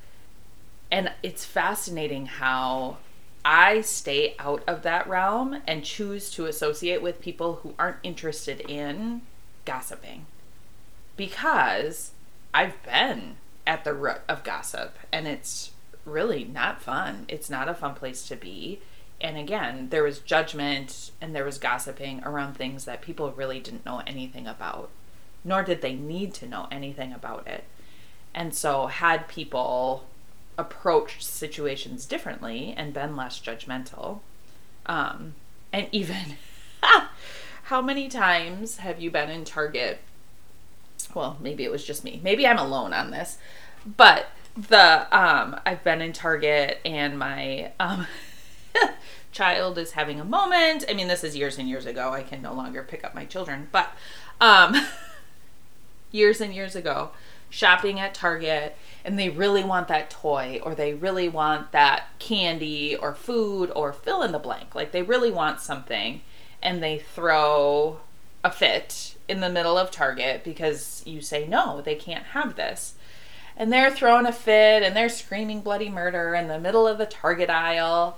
And 0.92 1.12
it's 1.22 1.46
fascinating 1.46 2.28
how 2.28 2.98
I 3.44 3.82
stay 3.82 4.36
out 4.38 4.64
of 4.68 4.84
that 4.84 5.08
realm 5.08 5.62
and 5.66 5.84
choose 5.84 6.30
to 6.32 6.46
associate 6.46 7.02
with 7.02 7.22
people 7.22 7.56
who 7.56 7.74
aren't 7.80 7.98
interested 8.04 8.62
in 8.70 9.22
gossiping. 9.66 10.26
Because 11.16 12.12
I've 12.54 12.82
been 12.84 13.38
at 13.66 13.84
the 13.84 13.94
root 13.94 14.22
of 14.28 14.44
gossip 14.44 14.98
and 15.12 15.28
it's 15.28 15.72
really 16.06 16.44
not 16.44 16.82
fun. 16.82 17.26
It's 17.28 17.50
not 17.50 17.70
a 17.70 17.74
fun 17.74 17.96
place 17.96 18.28
to 18.28 18.36
be. 18.36 18.82
And 19.22 19.38
again, 19.38 19.90
there 19.90 20.04
was 20.04 20.20
judgment 20.20 21.12
and 21.22 21.36
there 21.36 21.46
was 21.46 21.58
gossiping 21.58 22.24
around 22.24 22.54
things 22.54 22.86
that 22.86 23.02
people 23.02 23.32
really 23.32 23.60
didn't 23.60 23.86
know 23.86 24.02
anything 24.08 24.48
about, 24.48 24.90
nor 25.44 25.62
did 25.62 25.82
they 25.82 25.94
need 25.94 26.34
to 26.36 26.48
know 26.48 26.68
anything 26.72 27.14
about 27.14 27.48
it. 27.48 27.66
And 28.34 28.54
so, 28.54 28.88
had 28.88 29.28
people 29.28 30.06
approached 30.60 31.24
situations 31.24 32.06
differently 32.06 32.74
and 32.78 32.94
been 32.94 33.16
less 33.16 33.40
judgmental, 33.40 34.20
um, 34.86 35.34
and 35.72 35.88
even 35.92 36.36
how 37.64 37.82
many 37.82 38.08
times 38.08 38.78
have 38.78 39.00
you 39.00 39.12
been 39.12 39.30
in 39.30 39.46
Target? 39.46 40.00
Well, 41.14 41.38
maybe 41.40 41.64
it 41.64 41.72
was 41.72 41.86
just 41.86 42.04
me. 42.04 42.20
Maybe 42.24 42.46
I'm 42.46 42.58
alone 42.58 42.94
on 42.94 43.12
this, 43.12 43.38
but 43.86 44.28
the 44.56 45.08
um, 45.16 45.60
I've 45.66 45.84
been 45.84 46.02
in 46.02 46.12
Target 46.12 46.80
and 46.84 47.18
my 47.18 47.72
um, 47.80 48.08
child 49.32 49.78
is 49.78 49.92
having 49.92 50.20
a 50.20 50.26
moment. 50.26 50.84
I 50.90 50.94
mean, 50.94 51.08
this 51.08 51.24
is 51.24 51.36
years 51.38 51.58
and 51.58 51.70
years 51.70 51.86
ago. 51.86 52.12
I 52.12 52.24
can 52.24 52.42
no 52.42 52.54
longer 52.54 52.84
pick 52.84 53.04
up 53.04 53.14
my 53.14 53.26
children, 53.26 53.68
but 53.72 53.92
um, 54.42 54.76
years 56.12 56.42
and 56.42 56.54
years 56.54 56.76
ago, 56.76 57.12
shopping 57.50 58.00
at 58.00 58.14
Target, 58.14 58.76
and 59.04 59.18
they 59.18 59.30
really 59.30 59.64
want 59.64 59.88
that 59.88 60.10
toy 60.10 60.60
or 60.64 60.76
they 60.76 60.94
really 60.94 61.30
want 61.30 61.72
that 61.72 62.08
candy 62.20 62.96
or 62.96 63.14
food 63.14 63.72
or 63.76 63.94
fill 63.94 64.22
in 64.22 64.32
the 64.32 64.40
blank. 64.40 64.76
Like 64.76 64.92
they 64.92 65.02
really 65.02 65.32
want 65.32 65.62
something, 65.62 66.22
and 66.62 66.84
they 66.84 67.00
throw 67.00 68.00
a 68.44 68.52
fit 68.52 69.16
in 69.28 69.42
the 69.42 69.50
middle 69.50 69.78
of 69.78 69.92
Target 69.92 70.44
because 70.44 71.04
you 71.06 71.22
say, 71.22 71.48
no, 71.48 71.82
they 71.82 71.96
can't 71.96 72.26
have 72.28 72.56
this. 72.56 72.96
And 73.56 73.72
they're 73.72 73.92
throwing 73.92 74.26
a 74.26 74.32
fit 74.32 74.84
and 74.84 74.96
they're 74.96 75.10
screaming 75.10 75.62
bloody 75.62 75.90
murder 75.90 76.34
in 76.34 76.48
the 76.48 76.60
middle 76.60 76.88
of 76.88 76.98
the 76.98 77.06
Target 77.06 77.50
aisle. 77.50 78.18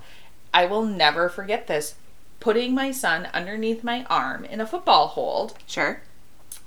I 0.54 0.66
will 0.68 0.84
never 0.86 1.30
forget 1.30 1.68
this. 1.68 1.96
Putting 2.40 2.74
my 2.74 2.92
son 2.92 3.28
underneath 3.34 3.84
my 3.84 4.04
arm 4.06 4.46
in 4.46 4.62
a 4.62 4.68
football 4.68 5.08
hold 5.08 5.58
Sure. 5.66 6.02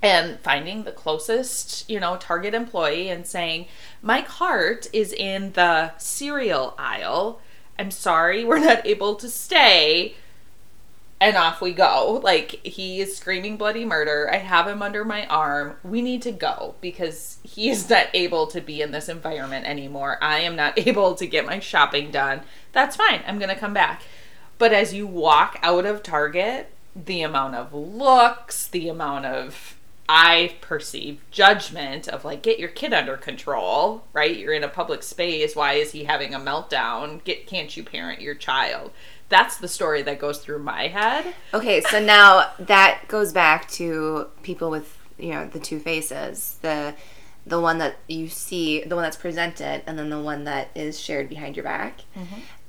And 0.03 0.39
finding 0.41 0.85
the 0.85 0.93
closest, 0.93 1.89
you 1.89 1.99
know, 1.99 2.17
Target 2.17 2.55
employee 2.55 3.09
and 3.09 3.27
saying, 3.27 3.67
My 4.03 4.23
cart 4.23 4.87
is 4.93 5.13
in 5.13 5.53
the 5.53 5.97
cereal 5.99 6.75
aisle. 6.79 7.41
I'm 7.79 7.91
sorry, 7.91 8.45
we're 8.45 8.59
not 8.59 8.87
able 8.87 9.15
to 9.17 9.29
stay. 9.29 10.15
And 11.21 11.37
off 11.37 11.63
we 11.63 11.73
go. 11.73 12.21
Like, 12.23 12.61
he 12.67 13.01
is 13.01 13.17
screaming 13.17 13.57
bloody 13.57 13.87
murder. 13.87 14.29
I 14.31 14.37
have 14.37 14.69
him 14.69 14.83
under 14.83 15.05
my 15.07 15.27
arm. 15.27 15.77
We 15.83 16.03
need 16.03 16.21
to 16.23 16.33
go 16.33 16.75
because 16.83 17.39
he 17.43 17.71
is 17.71 17.89
not 17.89 18.09
able 18.13 18.47
to 18.49 18.61
be 18.61 18.83
in 18.83 18.91
this 18.91 19.09
environment 19.09 19.65
anymore. 19.65 20.19
I 20.21 20.41
am 20.41 20.55
not 20.55 20.79
able 20.87 21.15
to 21.15 21.27
get 21.27 21.47
my 21.47 21.61
shopping 21.61 22.11
done. 22.11 22.43
That's 22.73 22.97
fine. 22.97 23.23
I'm 23.27 23.39
going 23.39 23.49
to 23.49 23.57
come 23.57 23.73
back. 23.73 24.03
But 24.59 24.73
as 24.73 24.93
you 24.93 25.07
walk 25.07 25.59
out 25.63 25.87
of 25.87 26.03
Target, 26.03 26.71
the 26.95 27.23
amount 27.23 27.55
of 27.55 27.73
looks, 27.73 28.67
the 28.67 28.89
amount 28.89 29.27
of 29.27 29.74
I 30.09 30.57
perceive 30.61 31.21
judgment 31.31 32.09
of 32.09 32.25
like 32.25 32.43
get 32.43 32.59
your 32.59 32.69
kid 32.69 32.93
under 32.93 33.17
control, 33.17 34.05
right? 34.13 34.37
You're 34.37 34.53
in 34.53 34.65
a 34.65 34.69
public 34.69 35.03
space. 35.03 35.57
Why 35.57 35.75
is 35.75 35.93
he 35.93 36.05
having 36.05 36.35
a 36.35 36.39
meltdown? 36.39 37.25
Get 37.25 37.47
can't 37.47 37.75
you 37.77 37.85
parent 37.85 38.21
your 38.21 38.35
child? 38.35 38.91
That's 39.31 39.57
the 39.57 39.69
story 39.69 40.03
that 40.03 40.19
goes 40.19 40.39
through 40.39 40.59
my 40.59 40.89
head. 40.89 41.35
Okay, 41.55 41.81
so 41.81 41.99
now 42.05 42.51
that 42.59 43.05
goes 43.09 43.33
back 43.33 43.69
to 43.73 44.29
people 44.43 44.71
with 44.71 44.99
you 45.19 45.31
know 45.31 45.47
the 45.47 45.61
two 45.61 45.79
faces 45.79 46.59
the 46.63 46.95
the 47.47 47.61
one 47.61 47.79
that 47.79 47.97
you 48.09 48.29
see 48.29 48.83
the 48.85 48.95
one 48.95 49.03
that's 49.03 49.17
presented 49.17 49.83
and 49.87 49.99
then 49.99 50.11
the 50.11 50.21
one 50.21 50.45
that 50.45 50.69
is 50.75 50.99
shared 50.99 51.29
behind 51.29 51.57
your 51.57 51.65
back 51.65 52.01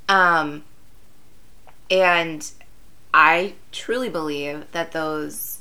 um 0.10 0.63
and 1.89 2.51
i 3.13 3.54
truly 3.72 4.10
believe 4.10 4.65
that 4.72 4.92
those 4.92 5.60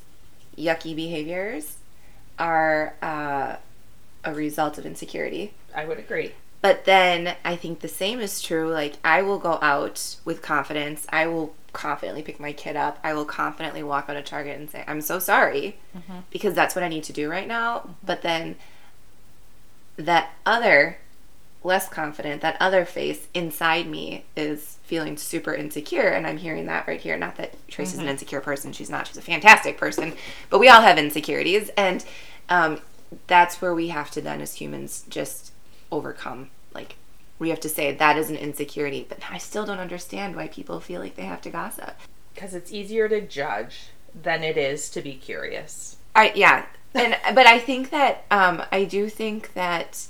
yucky 0.56 0.94
behaviors 0.96 1.76
are 2.38 2.94
uh, 3.02 3.56
a 4.24 4.34
result 4.34 4.78
of 4.78 4.86
insecurity 4.86 5.52
I 5.74 5.84
would 5.84 5.98
agree. 5.98 6.32
but 6.62 6.84
then 6.84 7.36
I 7.44 7.56
think 7.56 7.80
the 7.80 7.88
same 7.88 8.20
is 8.20 8.40
true. 8.40 8.70
Like, 8.70 8.94
I 9.04 9.22
will 9.22 9.38
go 9.38 9.58
out 9.60 10.16
with 10.24 10.40
confidence. 10.40 11.06
I 11.10 11.26
will 11.26 11.52
confidently 11.72 12.22
pick 12.22 12.38
my 12.40 12.52
kid 12.52 12.76
up. 12.76 12.98
I 13.04 13.12
will 13.14 13.24
confidently 13.24 13.82
walk 13.82 14.08
out 14.08 14.16
of 14.16 14.24
Target 14.24 14.58
and 14.58 14.70
say, 14.70 14.84
I'm 14.86 15.00
so 15.00 15.18
sorry, 15.18 15.76
because 16.30 16.54
that's 16.54 16.74
what 16.74 16.84
I 16.84 16.88
need 16.88 17.04
to 17.04 17.12
do 17.12 17.28
right 17.28 17.48
now. 17.48 17.96
But 18.04 18.22
then 18.22 18.54
that 19.96 20.30
other, 20.46 20.98
less 21.64 21.88
confident, 21.88 22.42
that 22.42 22.56
other 22.60 22.84
face 22.84 23.26
inside 23.34 23.88
me 23.88 24.24
is 24.36 24.78
feeling 24.84 25.16
super 25.16 25.54
insecure. 25.54 26.08
And 26.08 26.26
I'm 26.26 26.36
hearing 26.36 26.66
that 26.66 26.86
right 26.86 27.00
here. 27.00 27.16
Not 27.16 27.36
that 27.36 27.54
Tracy's 27.68 27.98
an 27.98 28.08
insecure 28.08 28.40
person. 28.40 28.72
She's 28.72 28.90
not. 28.90 29.08
She's 29.08 29.16
a 29.16 29.22
fantastic 29.22 29.78
person. 29.78 30.12
But 30.50 30.58
we 30.58 30.68
all 30.68 30.82
have 30.82 30.98
insecurities. 30.98 31.70
And 31.76 32.04
um, 32.48 32.80
that's 33.26 33.60
where 33.60 33.74
we 33.74 33.88
have 33.88 34.10
to 34.12 34.20
then, 34.20 34.40
as 34.40 34.54
humans, 34.54 35.04
just 35.08 35.52
overcome. 35.90 36.50
Like, 36.72 36.96
we 37.38 37.48
have 37.48 37.60
to 37.60 37.68
say 37.68 37.92
that 37.92 38.18
is 38.18 38.30
an 38.30 38.36
insecurity. 38.36 39.06
But 39.08 39.18
I 39.30 39.38
still 39.38 39.64
don't 39.64 39.80
understand 39.80 40.36
why 40.36 40.48
people 40.48 40.80
feel 40.80 41.00
like 41.00 41.16
they 41.16 41.24
have 41.24 41.40
to 41.42 41.50
gossip. 41.50 41.96
Because 42.34 42.54
it's 42.54 42.72
easier 42.72 43.08
to 43.08 43.20
judge 43.20 43.88
than 44.14 44.42
it 44.42 44.56
is 44.56 44.90
to 44.90 45.00
be 45.00 45.14
curious. 45.14 45.96
I 46.14 46.32
yeah, 46.34 46.66
and 46.94 47.16
but 47.34 47.46
I 47.46 47.58
think 47.58 47.90
that 47.90 48.24
um, 48.30 48.62
I 48.70 48.84
do 48.84 49.08
think 49.08 49.54
that 49.54 50.06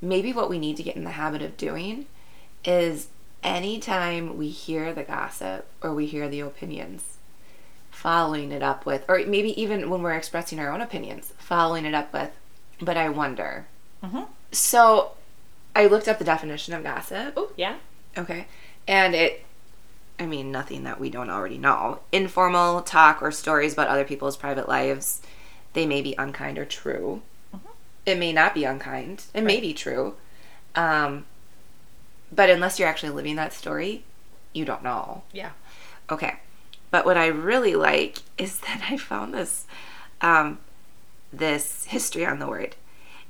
maybe 0.00 0.32
what 0.32 0.48
we 0.50 0.58
need 0.58 0.76
to 0.76 0.82
get 0.82 0.96
in 0.96 1.04
the 1.04 1.10
habit 1.10 1.42
of 1.42 1.56
doing 1.56 2.06
is 2.64 3.08
anytime 3.42 4.36
we 4.36 4.48
hear 4.48 4.92
the 4.92 5.02
gossip 5.04 5.66
or 5.82 5.94
we 5.94 6.06
hear 6.06 6.28
the 6.28 6.40
opinions, 6.40 7.16
following 7.90 8.52
it 8.52 8.62
up 8.62 8.86
with, 8.86 9.04
or 9.08 9.18
maybe 9.26 9.60
even 9.60 9.90
when 9.90 10.02
we're 10.02 10.12
expressing 10.14 10.58
our 10.60 10.70
own 10.70 10.80
opinions, 10.80 11.32
following 11.38 11.84
it 11.84 11.94
up 11.94 12.12
with, 12.12 12.30
but 12.80 12.96
I 12.96 13.08
wonder. 13.08 13.66
Mhm. 14.02 14.26
So 14.52 15.12
I 15.74 15.86
looked 15.86 16.08
up 16.08 16.18
the 16.18 16.24
definition 16.24 16.74
of 16.74 16.82
gossip. 16.82 17.34
Oh, 17.36 17.50
yeah. 17.56 17.76
Okay. 18.16 18.46
And 18.86 19.14
it, 19.14 19.44
I 20.18 20.26
mean, 20.26 20.50
nothing 20.50 20.84
that 20.84 20.98
we 20.98 21.10
don't 21.10 21.30
already 21.30 21.58
know. 21.58 22.00
Informal 22.12 22.82
talk 22.82 23.22
or 23.22 23.30
stories 23.30 23.72
about 23.72 23.88
other 23.88 24.04
people's 24.04 24.36
private 24.36 24.68
lives. 24.68 25.20
They 25.74 25.86
may 25.86 26.00
be 26.02 26.14
unkind 26.18 26.58
or 26.58 26.64
true. 26.64 27.22
It 28.08 28.18
may 28.18 28.32
not 28.32 28.54
be 28.54 28.64
unkind. 28.64 29.24
It 29.34 29.42
may 29.42 29.60
be 29.60 29.74
true. 29.74 30.14
Um, 30.74 31.26
but 32.32 32.48
unless 32.48 32.78
you're 32.78 32.88
actually 32.88 33.10
living 33.10 33.36
that 33.36 33.52
story, 33.52 34.04
you 34.54 34.64
don't 34.64 34.82
know. 34.82 35.22
Yeah. 35.30 35.50
Okay. 36.10 36.36
But 36.90 37.04
what 37.04 37.18
I 37.18 37.26
really 37.26 37.74
like 37.74 38.18
is 38.38 38.60
that 38.60 38.86
I 38.88 38.96
found 38.96 39.34
this 39.34 39.66
um, 40.22 40.58
this 41.32 41.84
history 41.84 42.24
on 42.24 42.38
the 42.38 42.48
word. 42.48 42.76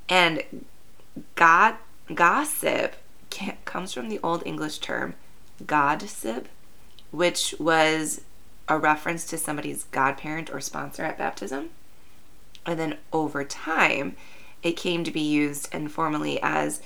And 0.08 0.44
God 1.34 1.74
gossip 2.14 2.94
ca- 3.30 3.56
comes 3.64 3.92
from 3.92 4.08
the 4.08 4.20
old 4.22 4.46
English 4.46 4.78
term 4.78 5.14
godsibb, 5.64 6.44
which 7.10 7.54
was 7.58 8.20
a 8.68 8.78
reference 8.78 9.24
to 9.26 9.38
somebody's 9.38 9.84
godparent 9.84 10.50
or 10.50 10.60
sponsor 10.60 11.02
at 11.02 11.18
baptism. 11.18 11.70
And 12.64 12.78
then 12.78 12.98
over 13.12 13.42
time, 13.42 14.14
it 14.62 14.72
came 14.72 15.04
to 15.04 15.10
be 15.10 15.20
used 15.20 15.72
informally 15.74 16.40
as 16.42 16.80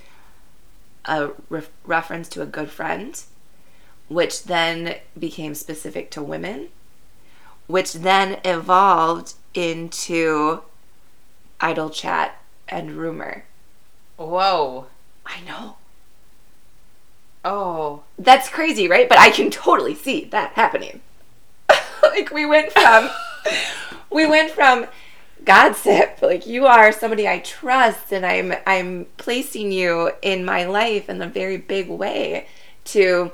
a 1.04 1.30
re- 1.48 1.62
reference 1.84 2.28
to 2.30 2.42
a 2.42 2.46
good 2.46 2.70
friend, 2.70 3.22
which 4.08 4.44
then 4.44 4.96
became 5.18 5.54
specific 5.54 6.10
to 6.10 6.22
women, 6.22 6.68
which 7.66 7.94
then 7.94 8.38
evolved 8.44 9.34
into 9.54 10.62
idle 11.60 11.90
chat 11.90 12.40
and 12.68 12.92
rumor. 12.92 13.44
Whoa. 14.16 14.86
I 15.24 15.40
know. 15.42 15.76
Oh. 17.44 18.02
That's 18.18 18.48
crazy, 18.48 18.88
right? 18.88 19.08
But 19.08 19.18
I 19.18 19.30
can 19.30 19.50
totally 19.50 19.94
see 19.94 20.24
that 20.26 20.52
happening. 20.52 21.00
like 22.02 22.30
we 22.32 22.44
went 22.46 22.72
from 22.72 23.08
we 24.10 24.26
went 24.26 24.50
from 24.50 24.86
gossip, 25.44 26.18
like 26.22 26.46
you 26.46 26.66
are 26.66 26.92
somebody 26.92 27.28
I 27.28 27.38
trust 27.40 28.12
and 28.12 28.24
I'm 28.24 28.54
I'm 28.66 29.06
placing 29.16 29.72
you 29.72 30.12
in 30.22 30.44
my 30.44 30.64
life 30.64 31.08
in 31.08 31.20
a 31.20 31.28
very 31.28 31.56
big 31.56 31.88
way 31.88 32.46
to 32.84 33.32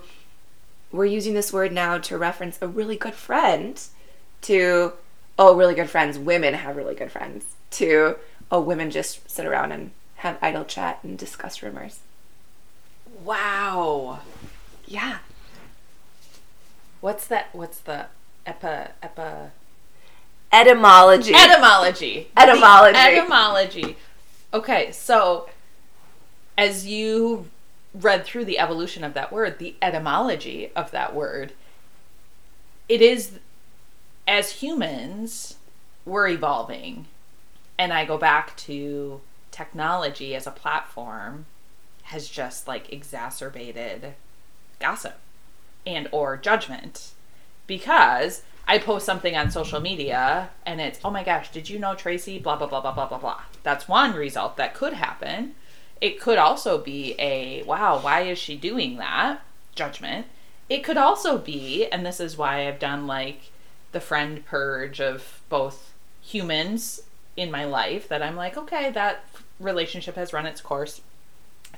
we're 0.90 1.04
using 1.06 1.34
this 1.34 1.52
word 1.52 1.72
now 1.72 1.98
to 1.98 2.16
reference 2.16 2.58
a 2.62 2.68
really 2.68 2.96
good 2.96 3.14
friend 3.14 3.80
to 4.42 4.92
oh 5.38 5.54
really 5.54 5.74
good 5.74 5.90
friends 5.90 6.18
women 6.18 6.54
have 6.54 6.76
really 6.76 6.94
good 6.94 7.12
friends 7.12 7.44
to 7.70 8.16
oh 8.50 8.60
women 8.60 8.90
just 8.90 9.28
sit 9.30 9.46
around 9.46 9.72
and 9.72 9.90
have 10.16 10.38
idle 10.40 10.64
chat 10.64 10.98
and 11.02 11.18
discuss 11.18 11.62
rumors 11.62 12.00
Wow. 13.24 14.20
yeah 14.86 15.18
What's 17.00 17.26
that? 17.28 17.50
What's 17.52 17.78
the 17.78 18.06
epi 18.44 18.90
epi 19.02 19.50
etymology 20.52 21.34
etymology? 21.34 22.28
Etymology. 22.36 22.98
Etymology. 22.98 23.96
Okay, 24.52 24.92
so 24.92 25.48
as 26.56 26.86
you 26.86 27.48
read 27.94 28.24
through 28.24 28.44
the 28.44 28.58
evolution 28.58 29.04
of 29.04 29.14
that 29.14 29.32
word, 29.32 29.58
the 29.58 29.74
etymology 29.82 30.70
of 30.74 30.90
that 30.90 31.14
word, 31.14 31.52
it 32.88 33.02
is 33.02 33.38
as 34.26 34.52
humans 34.52 35.56
we're 36.04 36.28
evolving, 36.28 37.06
and 37.78 37.92
I 37.92 38.04
go 38.04 38.18
back 38.18 38.56
to 38.58 39.20
technology 39.50 40.34
as 40.34 40.46
a 40.46 40.50
platform 40.50 41.46
has 42.04 42.28
just 42.28 42.66
like 42.66 42.92
exacerbated 42.92 44.14
gossip 44.80 45.18
and 45.86 46.08
or 46.10 46.36
judgment 46.36 47.12
because 47.66 48.42
I 48.68 48.78
post 48.78 49.06
something 49.06 49.34
on 49.34 49.50
social 49.50 49.80
media 49.80 50.50
and 50.66 50.78
it's 50.78 51.00
oh 51.02 51.10
my 51.10 51.24
gosh 51.24 51.50
did 51.50 51.70
you 51.70 51.78
know 51.78 51.94
Tracy? 51.94 52.38
Blah 52.38 52.56
blah 52.56 52.66
blah 52.66 52.82
blah 52.82 52.92
blah 52.92 53.08
blah 53.08 53.18
blah. 53.18 53.40
That's 53.62 53.88
one 53.88 54.12
result 54.12 54.58
that 54.58 54.74
could 54.74 54.92
happen. 54.92 55.54
It 56.02 56.20
could 56.20 56.36
also 56.36 56.76
be 56.76 57.16
a 57.18 57.62
wow 57.62 57.98
why 57.98 58.20
is 58.20 58.38
she 58.38 58.56
doing 58.56 58.98
that? 58.98 59.40
Judgment. 59.74 60.26
It 60.68 60.84
could 60.84 60.98
also 60.98 61.38
be 61.38 61.86
and 61.86 62.04
this 62.04 62.20
is 62.20 62.36
why 62.36 62.68
I've 62.68 62.78
done 62.78 63.06
like 63.06 63.50
the 63.92 64.00
friend 64.00 64.44
purge 64.44 65.00
of 65.00 65.40
both 65.48 65.94
humans 66.20 67.00
in 67.38 67.50
my 67.50 67.64
life 67.64 68.06
that 68.08 68.22
I'm 68.22 68.36
like 68.36 68.58
okay 68.58 68.90
that 68.90 69.24
relationship 69.58 70.16
has 70.16 70.34
run 70.34 70.44
its 70.44 70.60
course. 70.60 71.00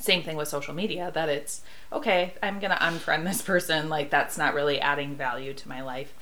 Same 0.00 0.25
thing 0.25 0.37
with 0.37 0.49
social 0.49 0.75
media 0.75 1.12
that 1.14 1.28
it's 1.28 1.61
okay 1.92 2.35
i'm 2.42 2.59
gonna 2.59 2.78
unfriend 2.80 3.25
this 3.25 3.42
person. 3.42 3.88
Like 3.88 4.11
that's 4.11 4.37
not 4.37 4.54
really 4.54 4.80
adding 4.80 5.14
value 5.14 5.54
to 5.54 5.68
my 5.68 5.82
life 5.82 6.12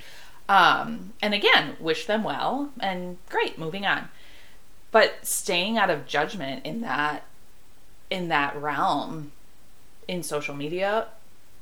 um, 0.48 1.12
and 1.20 1.34
again 1.34 1.76
wish 1.78 2.06
them 2.06 2.24
well 2.24 2.70
and 2.80 3.18
great 3.28 3.58
moving 3.58 3.86
on. 3.86 4.08
But 4.90 5.26
staying 5.26 5.76
out 5.76 5.90
of 5.90 6.06
judgment 6.06 6.64
in 6.64 6.80
that 6.80 7.24
in 8.10 8.28
that 8.28 8.56
realm 8.60 9.32
in 10.06 10.22
social 10.22 10.54
media 10.54 11.06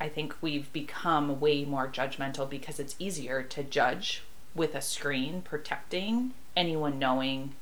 i 0.00 0.08
think 0.08 0.34
we've 0.40 0.72
become 0.72 1.40
way 1.40 1.64
more 1.64 1.88
judgmental 1.88 2.48
because 2.48 2.78
it's 2.78 2.94
easier 2.98 3.42
to 3.42 3.62
judge 3.62 4.22
with 4.54 4.74
a 4.74 4.80
screen 4.80 5.42
protecting 5.42 6.32
anyone 6.56 6.98
knowing 6.98 7.52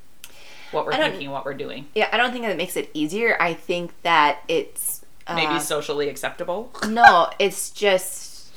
what 0.71 0.87
we're 0.87 0.93
thinking 0.93 1.31
what 1.31 1.45
we're 1.45 1.54
doing. 1.54 1.87
Yeah 1.95 2.09
i 2.12 2.16
don't 2.16 2.33
think 2.33 2.44
that 2.44 2.51
it 2.51 2.57
makes 2.57 2.77
it 2.77 2.90
easier. 2.94 3.37
I 3.40 3.55
think 3.55 3.92
that 4.03 4.42
it's 4.48 5.05
uh, 5.27 5.35
maybe 5.35 5.59
socially 5.61 6.09
acceptable? 6.09 6.70
No 6.88 7.31
it's 7.38 7.70
just 7.70 8.51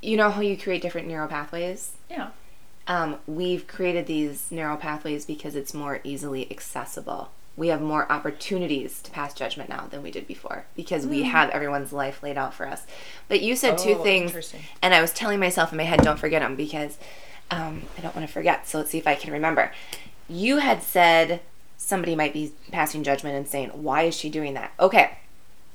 you 0.00 0.16
know 0.16 0.30
how 0.30 0.40
you 0.40 0.56
create 0.56 0.82
different 0.82 1.08
neural 1.08 1.28
pathways 1.28 1.92
yeah. 2.10 2.30
Um, 2.86 3.18
we've 3.26 3.66
created 3.66 4.06
these 4.06 4.50
narrow 4.50 4.76
pathways 4.76 5.26
because 5.26 5.54
it's 5.54 5.74
more 5.74 6.00
easily 6.04 6.50
accessible. 6.50 7.30
We 7.56 7.68
have 7.68 7.82
more 7.82 8.10
opportunities 8.10 9.02
to 9.02 9.10
pass 9.10 9.34
judgment 9.34 9.68
now 9.68 9.88
than 9.90 10.02
we 10.02 10.10
did 10.10 10.26
before 10.26 10.64
because 10.74 11.06
we 11.06 11.24
have 11.24 11.50
everyone's 11.50 11.92
life 11.92 12.22
laid 12.22 12.38
out 12.38 12.54
for 12.54 12.66
us. 12.66 12.86
But 13.28 13.42
you 13.42 13.56
said 13.56 13.76
two 13.76 13.96
Oh, 13.98 14.02
things 14.02 14.54
and 14.80 14.94
i 14.94 15.00
was 15.00 15.12
telling 15.12 15.40
myself 15.40 15.72
in 15.72 15.76
my 15.76 15.84
head 15.84 16.00
don't 16.02 16.20
forget 16.20 16.40
them 16.40 16.54
because 16.54 16.96
um, 17.50 17.82
i 17.98 18.00
don't 18.00 18.14
want 18.14 18.26
to 18.26 18.32
forget 18.32 18.68
so 18.68 18.78
let's 18.78 18.90
see 18.90 18.98
if 18.98 19.06
i 19.06 19.14
can 19.16 19.32
remember. 19.32 19.72
You 20.28 20.58
had 20.58 20.82
said 20.82 21.40
somebody 21.76 22.14
might 22.14 22.32
be 22.32 22.52
passing 22.70 23.02
judgment 23.02 23.36
and 23.36 23.48
saying 23.48 23.70
why 23.70 24.02
is 24.02 24.16
she 24.16 24.30
doing 24.30 24.54
that? 24.54 24.72
Okay 24.78 25.18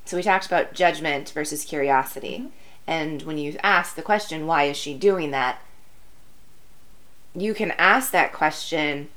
so 0.04 0.16
we 0.16 0.22
talked 0.22 0.46
about 0.46 0.74
judgment 0.74 1.30
versus 1.30 1.64
curiosity. 1.64 2.50
And 2.86 3.22
when 3.22 3.38
you 3.38 3.56
ask 3.62 3.94
the 3.94 4.02
question 4.02 4.46
why 4.46 4.64
is 4.64 4.76
she 4.76 4.94
doing 4.94 5.30
that 5.30 5.60
you 7.34 7.54
can 7.54 7.72
ask 7.72 8.12
that 8.12 8.32
question 8.32 9.08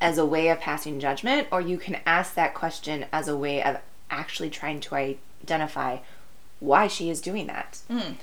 as 0.00 0.18
a 0.18 0.26
way 0.26 0.48
of 0.48 0.60
passing 0.60 1.00
judgment, 1.00 1.48
or 1.50 1.60
you 1.60 1.78
can 1.78 1.98
ask 2.04 2.34
that 2.34 2.54
question 2.54 3.06
as 3.12 3.28
a 3.28 3.36
way 3.36 3.62
of 3.62 3.78
actually 4.10 4.50
trying 4.50 4.80
to 4.80 4.94
identify 4.94 5.98
why 6.60 6.86
she 6.86 7.10
is 7.10 7.20
doing 7.20 7.46
that. 7.46 7.80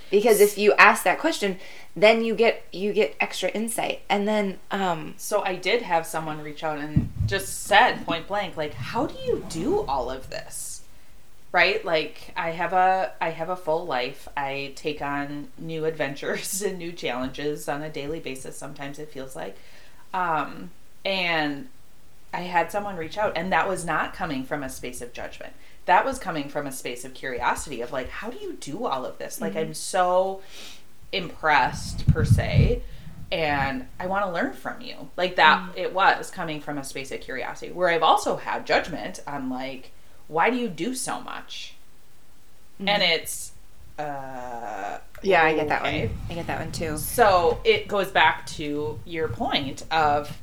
Because 0.10 0.40
if 0.42 0.58
you 0.58 0.74
ask 0.74 1.04
that 1.04 1.20
question, 1.20 1.58
then 1.96 2.24
you 2.24 2.34
get 2.36 2.66
you 2.72 2.94
get 2.94 3.16
extra 3.20 3.50
insight, 3.50 4.02
and 4.10 4.28
then 4.28 4.60
um, 4.72 5.14
So 5.18 5.44
I 5.44 5.56
did 5.56 5.82
have 5.82 6.06
someone 6.06 6.42
reach 6.42 6.64
out 6.64 6.80
and 6.80 7.12
just 7.26 7.64
said 7.64 8.06
point 8.06 8.28
blank, 8.28 8.58
like, 8.58 8.74
how 8.74 9.08
do 9.08 9.16
you 9.26 9.46
do 9.50 9.82
all 9.82 10.10
of 10.10 10.30
this? 10.30 10.71
Right? 11.52 11.84
Like 11.84 12.34
I 12.38 12.52
have 12.52 12.74
a 12.74 13.12
I 13.20 13.30
have 13.32 13.50
a 13.50 13.56
full 13.56 13.86
life. 13.86 14.28
I 14.38 14.74
take 14.76 15.02
on 15.02 15.50
new 15.58 15.86
adventures 15.86 16.62
and 16.66 16.78
new 16.78 16.92
challenges 16.92 17.68
on 17.68 17.82
a 17.82 17.90
daily 17.90 18.20
basis. 18.20 18.58
Sometimes 18.58 19.00
it 19.00 19.10
feels 19.10 19.36
like. 19.36 19.58
Um, 20.14 20.72
and 21.06 21.68
I 22.34 22.42
had 22.42 22.72
someone 22.72 22.96
reach 22.96 23.18
out 23.18 23.34
and 23.36 23.52
that 23.52 23.68
was 23.68 23.84
not 23.84 24.14
coming 24.14 24.46
from 24.46 24.64
a 24.64 24.70
space 24.70 25.02
of 25.02 25.14
judgment. 25.14 25.54
That 25.86 26.06
was 26.06 26.20
coming 26.20 26.48
from 26.48 26.68
a 26.68 26.72
space 26.72 27.04
of 27.04 27.14
curiosity 27.14 27.82
of 27.82 27.92
like, 27.92 28.10
how 28.10 28.30
do 28.30 28.38
you 28.38 28.54
do 28.54 28.86
all 28.86 29.06
of 29.06 29.18
this? 29.18 29.42
Like 29.42 29.56
I'm 29.56 29.74
so 29.74 30.42
impressed 31.12 32.08
per 32.08 32.24
se 32.24 32.84
and 33.32 33.88
I 34.00 34.08
want 34.08 34.26
to 34.26 34.32
learn 34.32 34.54
from 34.54 34.82
you. 34.82 35.10
Like 35.18 35.36
that 35.36 35.74
it 35.76 35.94
was 35.94 36.30
coming 36.30 36.62
from 36.62 36.78
a 36.78 36.84
space 36.84 37.12
of 37.12 37.22
curiosity 37.22 37.72
where 37.72 37.90
I've 37.90 38.04
also 38.04 38.38
had 38.38 38.66
judgment 38.66 39.22
on 39.28 39.50
like 39.50 39.92
why 40.32 40.50
do 40.50 40.56
you 40.56 40.70
do 40.70 40.96
so 40.96 41.20
much? 41.20 41.76
And 42.80 43.04
it's 43.04 43.52
uh 44.00 44.98
yeah, 45.22 45.44
I 45.44 45.54
get 45.54 45.68
that 45.68 45.82
okay. 45.84 46.08
one. 46.08 46.18
I 46.30 46.34
get 46.34 46.48
that 46.48 46.60
one 46.60 46.72
too. 46.72 46.98
So 46.98 47.60
it 47.64 47.88
goes 47.88 48.10
back 48.10 48.48
to 48.48 49.00
your 49.06 49.28
point 49.28 49.84
of 49.92 50.40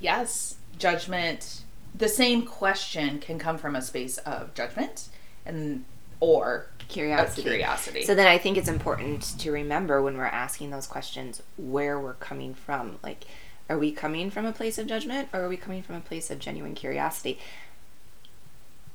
yes, 0.00 0.56
judgment. 0.78 1.62
The 1.94 2.08
same 2.08 2.42
question 2.42 3.18
can 3.18 3.38
come 3.38 3.58
from 3.58 3.74
a 3.74 3.82
space 3.82 4.18
of 4.18 4.54
judgment 4.54 5.08
and 5.44 5.84
or 6.20 6.66
Curiosity. 6.88 7.42
curiosity. 7.42 8.02
So 8.02 8.14
then 8.14 8.26
I 8.26 8.36
think 8.36 8.58
it's 8.58 8.68
important 8.68 9.22
to 9.38 9.50
remember 9.52 10.02
when 10.02 10.16
we're 10.16 10.24
asking 10.24 10.70
those 10.70 10.86
questions 10.86 11.42
where 11.56 11.98
we're 11.98 12.14
coming 12.14 12.52
from. 12.52 12.98
Like, 13.02 13.24
are 13.68 13.78
we 13.78 13.92
coming 13.92 14.30
from 14.30 14.44
a 14.44 14.52
place 14.52 14.76
of 14.76 14.86
judgment 14.88 15.28
or 15.32 15.44
are 15.44 15.48
we 15.48 15.56
coming 15.56 15.82
from 15.82 15.94
a 15.94 16.00
place 16.00 16.30
of 16.30 16.40
genuine 16.40 16.74
curiosity? 16.74 17.38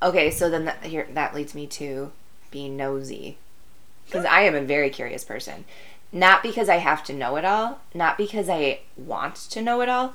Okay, 0.02 0.30
so 0.30 0.50
then 0.50 0.66
that, 0.66 0.84
here 0.84 1.08
that 1.14 1.34
leads 1.34 1.56
me 1.56 1.68
to 1.68 2.12
being 2.52 2.78
nosy. 2.78 3.38
Because 4.06 4.26
I 4.26 4.42
am 4.42 4.56
a 4.56 4.62
very 4.62 4.90
curious 4.90 5.24
person. 5.24 5.66
Not 6.12 6.44
because 6.44 6.70
I 6.70 6.76
have 6.76 7.04
to 7.06 7.14
know 7.14 7.36
it 7.36 7.46
all, 7.46 7.82
not 7.94 8.18
because 8.18 8.48
I 8.48 8.82
want 8.96 9.36
to 9.36 9.62
know 9.62 9.82
it 9.82 9.90
all, 9.90 10.14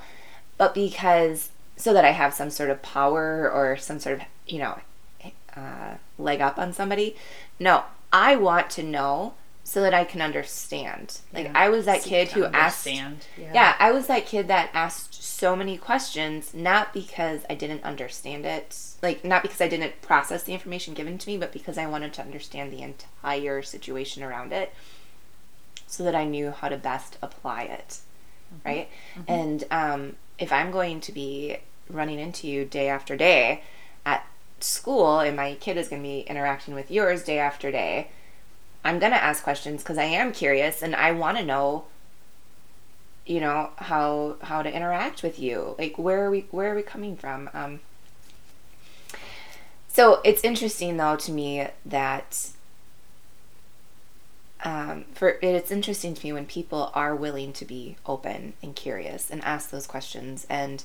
but 0.56 0.74
because 0.74 1.50
so 1.76 1.92
that 1.92 2.04
I 2.04 2.10
have 2.10 2.34
some 2.34 2.50
sort 2.50 2.70
of 2.70 2.82
power 2.82 3.50
or 3.50 3.76
some 3.76 3.98
sort 3.98 4.20
of, 4.20 4.26
you 4.46 4.58
know, 4.58 4.78
uh, 5.56 5.94
leg 6.18 6.40
up 6.40 6.58
on 6.58 6.72
somebody. 6.72 7.16
No, 7.58 7.84
I 8.12 8.36
want 8.36 8.70
to 8.70 8.82
know 8.82 9.34
so 9.70 9.82
that 9.82 9.94
I 9.94 10.02
can 10.02 10.20
understand. 10.20 11.20
Like 11.32 11.44
Yeah. 11.44 11.52
I 11.54 11.68
was 11.68 11.84
that 11.84 12.02
Seek 12.02 12.10
kid 12.10 12.28
who 12.32 12.44
asked 12.46 12.84
understand. 12.88 13.26
Yeah. 13.38 13.50
yeah, 13.54 13.76
I 13.78 13.92
was 13.92 14.08
that 14.08 14.26
kid 14.26 14.48
that 14.48 14.68
asked 14.74 15.22
so 15.22 15.54
many 15.54 15.78
questions, 15.78 16.52
not 16.52 16.92
because 16.92 17.42
I 17.48 17.54
didn't 17.54 17.84
understand 17.84 18.44
it, 18.44 18.76
like 19.00 19.24
not 19.24 19.42
because 19.42 19.60
I 19.60 19.68
didn't 19.68 20.02
process 20.02 20.42
the 20.42 20.54
information 20.54 20.92
given 20.92 21.18
to 21.18 21.28
me, 21.28 21.38
but 21.38 21.52
because 21.52 21.78
I 21.78 21.86
wanted 21.86 22.12
to 22.14 22.20
understand 22.20 22.72
the 22.72 22.82
entire 22.82 23.62
situation 23.62 24.24
around 24.24 24.52
it 24.52 24.74
so 25.86 26.02
that 26.02 26.16
I 26.16 26.24
knew 26.24 26.50
how 26.50 26.68
to 26.68 26.76
best 26.76 27.16
apply 27.22 27.62
it. 27.62 28.00
Right? 28.64 28.88
And 29.28 29.62
um, 29.70 30.16
if 30.36 30.52
I'm 30.52 30.72
going 30.72 31.00
to 31.02 31.12
be 31.12 31.58
running 31.88 32.18
into 32.18 32.48
you 32.48 32.64
day 32.64 32.88
after 32.88 33.16
day 33.16 33.62
at 34.04 34.26
school 34.58 35.20
and 35.20 35.36
my 35.36 35.54
kid 35.60 35.76
is 35.76 35.86
going 35.86 36.02
to 36.02 36.08
be 36.08 36.20
interacting 36.22 36.74
with 36.74 36.90
yours 36.90 37.22
day 37.22 37.38
after 37.38 37.70
day, 37.70 38.08
I'm 38.84 38.98
going 38.98 39.12
to 39.12 39.22
ask 39.22 39.42
questions 39.42 39.82
because 39.82 39.98
I 39.98 40.04
am 40.04 40.32
curious 40.32 40.82
and 40.82 40.94
I 40.94 41.12
want 41.12 41.38
to 41.38 41.44
know 41.44 41.84
you 43.26 43.40
know 43.40 43.70
how 43.76 44.36
how 44.42 44.62
to 44.62 44.74
interact 44.74 45.22
with 45.22 45.38
you 45.38 45.74
like 45.78 45.98
where 45.98 46.24
are 46.24 46.30
we 46.30 46.46
where 46.50 46.72
are 46.72 46.74
we 46.74 46.82
coming 46.82 47.16
from 47.16 47.50
um 47.52 47.78
so 49.88 50.20
it's 50.24 50.42
interesting 50.42 50.96
though 50.96 51.16
to 51.16 51.30
me 51.30 51.68
that 51.84 52.50
um, 54.62 55.04
for 55.14 55.38
it's 55.40 55.70
interesting 55.70 56.14
to 56.14 56.26
me 56.26 56.32
when 56.32 56.46
people 56.46 56.90
are 56.94 57.14
willing 57.14 57.52
to 57.54 57.64
be 57.64 57.96
open 58.04 58.52
and 58.62 58.76
curious 58.76 59.30
and 59.30 59.42
ask 59.44 59.70
those 59.70 59.86
questions 59.86 60.46
and 60.50 60.84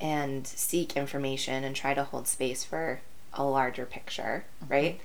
and 0.00 0.46
seek 0.46 0.96
information 0.96 1.64
and 1.64 1.76
try 1.76 1.94
to 1.94 2.04
hold 2.04 2.26
space 2.26 2.64
for 2.64 3.00
a 3.34 3.44
larger 3.44 3.86
picture, 3.86 4.44
mm-hmm. 4.62 4.72
right? 4.72 5.00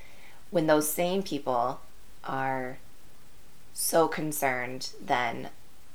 When 0.51 0.67
those 0.67 0.89
same 0.89 1.23
people 1.23 1.81
are 2.25 2.77
so 3.73 4.07
concerned 4.07 4.91
then 5.01 5.49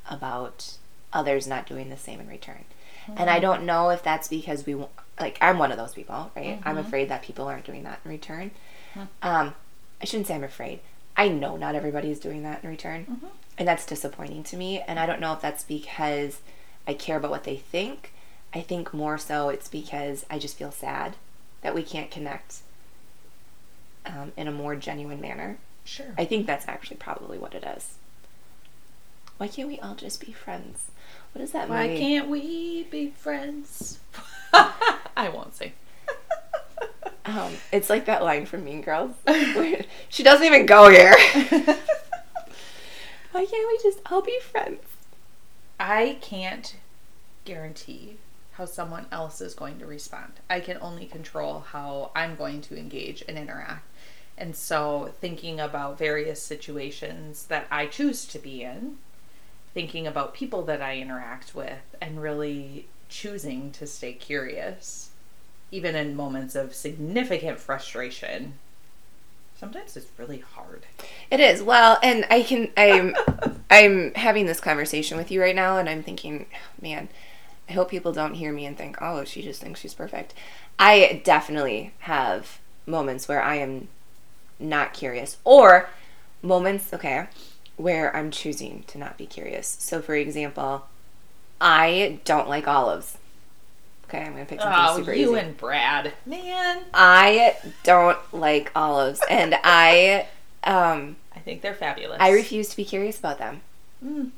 about 0.09 0.77
others 1.13 1.47
not 1.47 1.67
doing 1.67 1.89
the 1.89 1.97
same 1.97 2.21
in 2.21 2.29
return. 2.29 2.65
Mm-hmm. 3.03 3.15
And 3.19 3.31
I 3.31 3.35
mm-hmm. 3.35 3.43
don't 3.43 3.65
know 3.65 3.91
if 3.91 4.03
that's 4.03 4.29
because 4.29 4.67
we 4.67 4.77
like 5.19 5.39
I'm 5.41 5.59
one 5.59 5.73
of 5.73 5.79
those 5.79 5.95
people, 5.95 6.31
right? 6.37 6.59
Mm-hmm. 6.59 6.69
I'm 6.69 6.79
afraid 6.79 7.09
that 7.09 7.23
people 7.23 7.47
aren't 7.47 7.65
doing 7.65 7.85
that 7.85 8.01
in 8.05 8.11
return. 8.11 8.51
Mm-hmm. 8.95 9.29
Um, 9.29 9.55
I 10.01 10.05
shouldn't 10.05 10.27
say 10.27 10.35
I'm 10.35 10.45
afraid. 10.45 10.81
I 11.17 11.29
know 11.29 11.57
not 11.57 11.75
everybody 11.75 12.11
is 12.11 12.21
doing 12.21 12.43
that 12.45 12.63
in 12.63 12.71
return. 12.71 13.07
Mm-hmm. 13.07 13.27
And 13.59 13.69
that's 13.69 13.85
disappointing 13.85 14.43
to 14.45 14.57
me. 14.57 14.81
And 14.81 14.99
I 14.99 15.07
don't 15.07 15.21
know 15.21 15.33
if 15.33 15.41
that's 15.41 15.65
because 15.65 16.41
I 16.87 16.95
care 16.95 17.19
about 17.19 17.31
what 17.31 17.45
they 17.45 17.57
think. 17.57 18.13
I 18.55 18.61
think 18.63 18.95
more 18.95 19.19
so 19.19 19.49
it's 19.49 19.69
because 19.69 20.25
I 20.31 20.39
just 20.39 20.57
feel 20.57 20.73
sad 20.73 21.17
that 21.63 21.75
we 21.75 21.83
can't 21.83 22.11
connect 22.11 22.61
um, 24.07 24.33
in 24.37 24.49
a 24.49 24.53
more 24.53 24.75
genuine 24.77 25.21
manner. 25.21 25.59
Sure. 25.85 26.15
I 26.19 26.25
think 26.25 26.47
that's 26.47 26.69
actually 26.69 26.97
probably 26.99 27.39
what 27.39 27.55
it 27.55 27.65
is. 27.77 27.95
Why 29.39 29.49
can't 29.49 29.69
we 29.69 29.79
all 29.81 29.95
just 29.95 30.25
be 30.25 30.33
friends? 30.33 30.91
What 31.33 31.43
is 31.43 31.53
that 31.53 31.69
Why 31.69 31.87
movie? 31.89 31.99
can't 32.01 32.29
we 32.29 32.85
be 32.91 33.09
friends? 33.11 33.99
I 34.53 35.31
won't 35.33 35.55
say. 35.57 35.73
um, 37.25 37.53
it's 37.73 37.89
like 37.89 38.05
that 38.07 38.23
line 38.23 38.47
from 38.47 38.65
Mean 38.65 38.83
Girls. 38.83 39.13
she 40.09 40.23
doesn't 40.23 40.47
even 40.47 40.67
go 40.67 40.91
here. 40.91 41.15
Why 43.33 43.47
can't 43.47 43.69
we 43.69 43.79
just 43.83 44.01
all 44.11 44.23
be 44.23 44.39
friends? 44.41 44.83
I 45.79 46.19
can't 46.21 46.77
guarantee 47.45 48.17
how 48.53 48.65
someone 48.67 49.07
else 49.11 49.41
is 49.41 49.55
going 49.55 49.79
to 49.79 49.87
respond. 49.87 50.33
I 50.51 50.61
can 50.61 50.79
only 50.83 51.07
control 51.07 51.61
how 51.61 52.11
I'm 52.15 52.35
going 52.37 52.61
to 52.63 52.77
engage 52.79 53.23
and 53.27 53.39
interact. 53.39 53.87
And 54.41 54.57
so, 54.57 55.13
thinking 55.21 55.61
about 55.61 55.99
various 55.99 56.43
situations 56.43 57.45
that 57.47 57.67
I 57.71 57.85
choose 57.85 58.25
to 58.25 58.39
be 58.39 58.63
in, 58.63 58.97
thinking 59.75 60.07
about 60.07 60.33
people 60.33 60.63
that 60.63 60.81
I 60.81 60.97
interact 60.97 61.55
with, 61.55 61.95
and 62.01 62.23
really 62.23 62.87
choosing 63.11 63.71
to 63.73 63.87
stay 63.87 64.15
curious, 64.15 65.11
even 65.71 65.95
in 65.95 66.17
moments 66.17 66.55
of 66.55 66.75
significant 66.75 67.59
frustration. 67.59 68.55
Sometimes 69.59 69.95
it's 69.95 70.11
really 70.17 70.39
hard. 70.39 70.87
It 71.31 71.39
is. 71.39 71.63
Well, 71.63 71.99
and 72.03 72.25
I 72.31 72.43
can 72.43 72.71
I'm 72.79 73.15
I'm 73.71 74.15
having 74.15 74.47
this 74.47 74.59
conversation 74.59 75.19
with 75.19 75.31
you 75.31 75.43
right 75.43 75.55
now 75.55 75.77
and 75.77 75.87
I'm 75.87 76.03
thinking, 76.03 76.47
man, 76.81 77.11
I 77.69 77.75
hope 77.75 77.91
people 77.91 78.13
don't 78.13 78.35
hear 78.35 78.53
me 78.53 78.65
and 78.65 78.77
think, 78.77 78.97
oh, 79.03 79.25
she 79.25 79.43
just 79.43 79.61
thinks 79.61 79.81
she's 79.81 79.93
perfect. 79.93 80.33
I 80.79 81.21
definitely 81.25 81.93
have 82.01 82.59
moments 82.87 83.29
where 83.29 83.43
I 83.43 83.57
am 83.57 83.89
not 84.61 84.93
curious, 84.93 85.39
or 85.45 85.89
moments, 86.43 86.93
okay, 86.93 87.27
where 87.77 88.15
I'm 88.15 88.31
choosing 88.31 88.85
to 88.89 88.99
not 88.99 89.17
be 89.17 89.27
curious. 89.27 89.77
So, 89.81 90.01
for 90.01 90.15
example, 90.15 90.87
I 91.61 92.21
don't 92.25 92.49
like 92.49 92.69
olives. 92.69 93.19
Okay, 94.05 94.23
I'm 94.23 94.33
gonna 94.33 94.45
pick 94.45 94.61
something 94.61 94.81
oh, 94.81 94.97
super 94.97 95.13
you 95.13 95.37
easy. 95.37 95.47
and 95.47 95.57
Brad, 95.57 96.13
man. 96.27 96.83
I 96.93 97.57
don't 97.85 98.19
like 98.33 98.73
olives, 98.75 99.21
and 99.31 99.57
I, 99.63 100.27
um, 100.65 101.17
I 101.35 101.39
think 101.41 101.63
they're 101.63 101.75
fabulous. 101.75 102.19
I 102.21 102.31
refuse 102.31 102.69
to 102.71 102.77
be 102.77 102.85
curious 102.85 103.19
about 103.19 103.39
them. 103.39 103.61
Mm. 104.05 104.31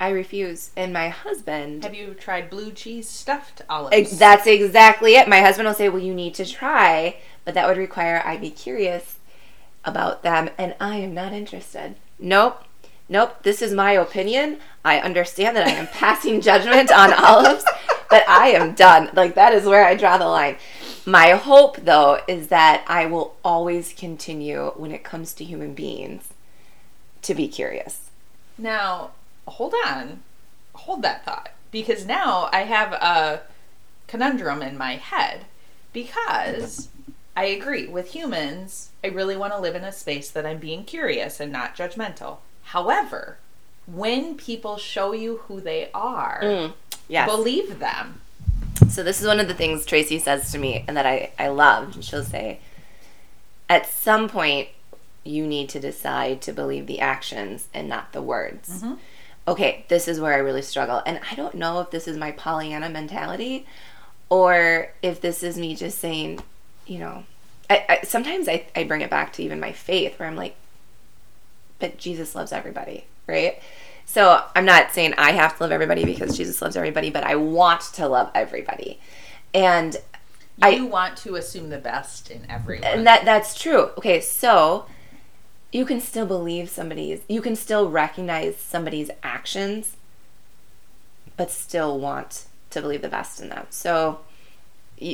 I 0.00 0.10
refuse. 0.10 0.70
And 0.76 0.92
my 0.92 1.08
husband. 1.08 1.82
Have 1.82 1.94
you 1.94 2.14
tried 2.14 2.50
blue 2.50 2.70
cheese 2.70 3.08
stuffed 3.08 3.62
olives? 3.68 4.18
That's 4.18 4.46
exactly 4.46 5.16
it. 5.16 5.28
My 5.28 5.40
husband 5.40 5.66
will 5.66 5.74
say, 5.74 5.88
Well, 5.88 6.02
you 6.02 6.14
need 6.14 6.34
to 6.34 6.46
try, 6.46 7.16
but 7.44 7.54
that 7.54 7.66
would 7.66 7.76
require 7.76 8.22
I 8.24 8.36
be 8.36 8.50
curious 8.50 9.17
about 9.84 10.22
them, 10.22 10.50
and 10.58 10.74
I 10.80 10.96
am 10.96 11.14
not 11.14 11.32
interested. 11.32 11.96
Nope. 12.18 12.64
Nope. 13.08 13.42
This 13.42 13.62
is 13.62 13.72
my 13.72 13.92
opinion. 13.92 14.58
I 14.84 14.98
understand 15.00 15.56
that 15.56 15.66
I 15.66 15.70
am 15.70 15.86
passing 15.88 16.40
judgment 16.42 16.90
on 16.90 17.12
olives, 17.12 17.64
but 18.10 18.28
I 18.28 18.48
am 18.48 18.74
done. 18.74 19.10
Like, 19.14 19.34
that 19.34 19.54
is 19.54 19.64
where 19.64 19.84
I 19.84 19.94
draw 19.94 20.18
the 20.18 20.26
line. 20.26 20.56
My 21.06 21.30
hope, 21.30 21.78
though, 21.78 22.20
is 22.28 22.48
that 22.48 22.84
I 22.86 23.06
will 23.06 23.36
always 23.42 23.94
continue 23.94 24.72
when 24.76 24.92
it 24.92 25.04
comes 25.04 25.32
to 25.34 25.44
human 25.44 25.74
beings 25.74 26.28
to 27.22 27.34
be 27.34 27.48
curious. 27.48 28.10
Now, 28.58 29.12
hold 29.46 29.74
on, 29.86 30.22
hold 30.74 31.02
that 31.02 31.24
thought. 31.24 31.50
Because 31.70 32.06
now 32.06 32.48
I 32.52 32.60
have 32.60 32.92
a 32.92 33.42
conundrum 34.06 34.62
in 34.62 34.76
my 34.76 34.96
head. 34.96 35.46
Because 35.92 36.88
I 37.38 37.44
agree 37.44 37.86
with 37.86 38.10
humans, 38.10 38.90
I 39.04 39.06
really 39.06 39.36
want 39.36 39.52
to 39.52 39.60
live 39.60 39.76
in 39.76 39.84
a 39.84 39.92
space 39.92 40.28
that 40.32 40.44
I'm 40.44 40.58
being 40.58 40.84
curious 40.84 41.38
and 41.38 41.52
not 41.52 41.76
judgmental. 41.76 42.38
However, 42.64 43.38
when 43.86 44.36
people 44.36 44.76
show 44.76 45.12
you 45.12 45.36
who 45.46 45.60
they 45.60 45.88
are, 45.94 46.40
mm, 46.42 46.72
yes. 47.06 47.30
believe 47.30 47.78
them. 47.78 48.22
So 48.88 49.04
this 49.04 49.20
is 49.20 49.26
one 49.28 49.38
of 49.38 49.46
the 49.46 49.54
things 49.54 49.86
Tracy 49.86 50.18
says 50.18 50.50
to 50.50 50.58
me 50.58 50.84
and 50.88 50.96
that 50.96 51.06
I, 51.06 51.30
I 51.38 51.46
love. 51.46 52.02
She'll 52.02 52.24
say, 52.24 52.58
at 53.68 53.86
some 53.86 54.28
point, 54.28 54.70
you 55.22 55.46
need 55.46 55.68
to 55.68 55.78
decide 55.78 56.42
to 56.42 56.52
believe 56.52 56.88
the 56.88 56.98
actions 56.98 57.68
and 57.72 57.88
not 57.88 58.12
the 58.12 58.22
words. 58.22 58.82
Mm-hmm 58.82 58.94
okay, 59.48 59.86
this 59.88 60.06
is 60.08 60.20
where 60.20 60.34
I 60.34 60.38
really 60.38 60.60
struggle. 60.60 61.02
And 61.06 61.20
I 61.30 61.34
don't 61.34 61.54
know 61.54 61.80
if 61.80 61.90
this 61.90 62.06
is 62.06 62.18
my 62.18 62.32
Pollyanna 62.32 62.90
mentality 62.90 63.66
or 64.28 64.90
if 65.00 65.22
this 65.22 65.42
is 65.42 65.56
me 65.56 65.74
just 65.74 65.98
saying, 65.98 66.40
you 66.88 66.98
know, 66.98 67.24
I, 67.70 67.84
I, 67.88 68.00
sometimes 68.04 68.48
I, 68.48 68.66
I 68.74 68.84
bring 68.84 69.02
it 69.02 69.10
back 69.10 69.32
to 69.34 69.42
even 69.42 69.60
my 69.60 69.72
faith 69.72 70.18
where 70.18 70.28
I'm 70.28 70.36
like, 70.36 70.56
but 71.78 71.98
Jesus 71.98 72.34
loves 72.34 72.50
everybody, 72.52 73.04
right? 73.26 73.60
So 74.06 74.42
I'm 74.56 74.64
not 74.64 74.90
saying 74.90 75.14
I 75.18 75.32
have 75.32 75.56
to 75.58 75.64
love 75.64 75.72
everybody 75.72 76.04
because 76.04 76.36
Jesus 76.36 76.62
loves 76.62 76.76
everybody, 76.76 77.10
but 77.10 77.24
I 77.24 77.36
want 77.36 77.82
to 77.94 78.08
love 78.08 78.30
everybody. 78.34 78.98
And 79.52 79.94
you 79.94 80.00
I 80.62 80.80
want 80.80 81.16
to 81.18 81.36
assume 81.36 81.68
the 81.68 81.78
best 81.78 82.30
in 82.30 82.50
everyone. 82.50 82.84
And 82.84 83.06
that 83.06 83.24
that's 83.24 83.60
true. 83.60 83.90
Okay, 83.98 84.20
so 84.20 84.86
you 85.72 85.84
can 85.84 86.00
still 86.00 86.26
believe 86.26 86.70
somebody's 86.70 87.20
you 87.28 87.40
can 87.40 87.54
still 87.54 87.90
recognize 87.90 88.56
somebody's 88.56 89.10
actions 89.22 89.96
but 91.36 91.50
still 91.50 91.98
want 91.98 92.46
to 92.70 92.80
believe 92.80 93.02
the 93.02 93.08
best 93.08 93.40
in 93.40 93.48
them 93.48 93.66
so 93.70 94.20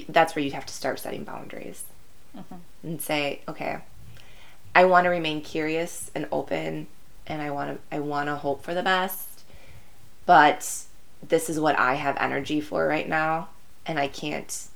that's 0.08 0.34
where 0.34 0.44
you 0.44 0.52
have 0.52 0.66
to 0.66 0.74
start 0.74 0.98
setting 0.98 1.24
boundaries 1.24 1.84
mm-hmm. 2.36 2.56
and 2.82 3.00
say 3.00 3.40
okay 3.48 3.78
i 4.74 4.84
want 4.84 5.04
to 5.04 5.10
remain 5.10 5.40
curious 5.40 6.10
and 6.14 6.26
open 6.32 6.86
and 7.26 7.42
i 7.42 7.50
want 7.50 7.70
to 7.70 7.96
i 7.96 7.98
want 7.98 8.28
to 8.28 8.36
hope 8.36 8.62
for 8.62 8.74
the 8.74 8.82
best 8.82 9.42
but 10.26 10.84
this 11.26 11.48
is 11.48 11.58
what 11.58 11.78
i 11.78 11.94
have 11.94 12.16
energy 12.18 12.60
for 12.60 12.86
right 12.86 13.08
now 13.08 13.48
and 13.86 13.98
i 13.98 14.06
can't 14.06 14.68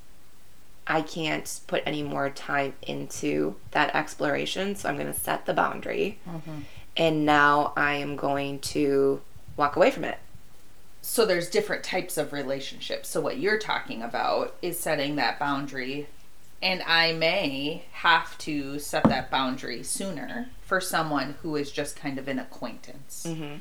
I 0.89 1.03
can't 1.03 1.61
put 1.67 1.83
any 1.85 2.03
more 2.03 2.31
time 2.31 2.73
into 2.83 3.57
that 3.73 3.95
exploration. 3.95 4.75
So 4.75 4.89
I'm 4.89 4.97
going 4.97 5.13
to 5.13 5.19
set 5.19 5.45
the 5.45 5.53
boundary. 5.53 6.19
Mm-hmm. 6.27 6.61
And 6.97 7.27
now 7.27 7.75
I 7.77 7.95
am 7.97 8.17
going 8.17 8.59
to 8.61 9.21
walk 9.57 9.77
away 9.77 9.91
from 9.91 10.05
it. 10.05 10.19
So 11.03 11.25
there's 11.25 11.51
different 11.51 11.85
types 11.85 12.17
of 12.17 12.33
relationships. 12.33 13.09
So 13.09 13.21
what 13.21 13.39
you're 13.39 13.59
talking 13.59 14.03
about 14.03 14.57
is 14.63 14.79
setting 14.79 15.17
that 15.17 15.39
boundary. 15.39 16.09
And 16.61 16.83
I 16.83 17.13
may 17.13 17.85
have 17.93 18.37
to 18.39 18.79
set 18.79 19.05
that 19.05 19.31
boundary 19.31 19.83
sooner 19.83 20.49
for 20.61 20.81
someone 20.81 21.37
who 21.43 21.55
is 21.57 21.71
just 21.71 21.97
kind 21.97 22.19
of 22.19 22.27
an 22.29 22.39
acquaintance. 22.39 23.25
Mm-hmm. 23.29 23.59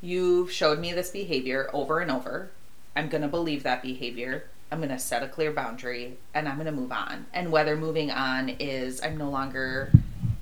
You've 0.00 0.52
showed 0.52 0.78
me 0.78 0.92
this 0.92 1.10
behavior 1.10 1.68
over 1.72 2.00
and 2.00 2.10
over. 2.10 2.50
I'm 2.94 3.08
going 3.08 3.22
to 3.22 3.28
believe 3.28 3.64
that 3.64 3.82
behavior 3.82 4.44
I'm 4.70 4.78
going 4.78 4.90
to 4.90 4.98
set 4.98 5.22
a 5.22 5.28
clear 5.28 5.52
boundary 5.52 6.16
and 6.34 6.48
I'm 6.48 6.56
going 6.56 6.66
to 6.66 6.72
move 6.72 6.92
on. 6.92 7.26
And 7.32 7.52
whether 7.52 7.76
moving 7.76 8.10
on 8.10 8.48
is 8.48 9.00
I'm 9.02 9.16
no 9.16 9.30
longer 9.30 9.92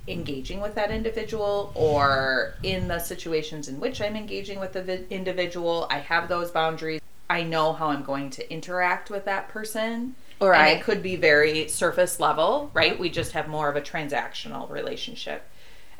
engaging 0.07 0.61
with 0.61 0.75
that 0.75 0.91
individual 0.91 1.71
or 1.73 2.53
in 2.63 2.87
the 2.87 2.99
situations 2.99 3.67
in 3.67 3.79
which 3.79 4.01
I'm 4.01 4.15
engaging 4.15 4.59
with 4.59 4.73
the 4.73 4.83
vi- 4.83 5.05
individual, 5.09 5.87
I 5.89 5.99
have 5.99 6.27
those 6.27 6.51
boundaries. 6.51 7.01
I 7.29 7.43
know 7.43 7.73
how 7.73 7.87
I'm 7.87 8.03
going 8.03 8.29
to 8.31 8.53
interact 8.53 9.09
with 9.09 9.25
that 9.25 9.49
person. 9.49 10.15
Or 10.39 10.53
and 10.53 10.63
I, 10.63 10.69
it 10.69 10.83
could 10.83 11.01
be 11.01 11.15
very 11.15 11.67
surface 11.67 12.19
level, 12.19 12.69
right? 12.73 12.99
We 12.99 13.09
just 13.09 13.31
have 13.31 13.47
more 13.47 13.69
of 13.69 13.75
a 13.75 13.81
transactional 13.81 14.69
relationship. 14.69 15.43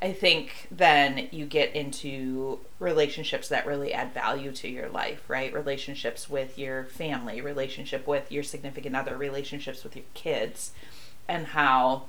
I 0.01 0.11
think 0.11 0.67
then 0.69 1.29
you 1.31 1.45
get 1.45 1.73
into 1.73 2.59
relationships 2.79 3.47
that 3.47 3.65
really 3.65 3.93
add 3.93 4.13
value 4.13 4.51
to 4.51 4.67
your 4.67 4.89
life, 4.89 5.23
right? 5.29 5.53
Relationships 5.53 6.29
with 6.29 6.59
your 6.59 6.83
family, 6.85 7.39
relationship 7.41 8.05
with 8.05 8.31
your 8.31 8.43
significant 8.43 8.95
other, 8.95 9.17
relationships 9.17 9.83
with 9.83 9.95
your 9.95 10.05
kids, 10.13 10.73
and 11.27 11.47
how 11.47 12.03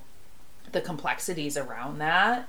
the 0.73 0.81
complexities 0.81 1.57
around 1.57 1.99
that. 1.99 2.49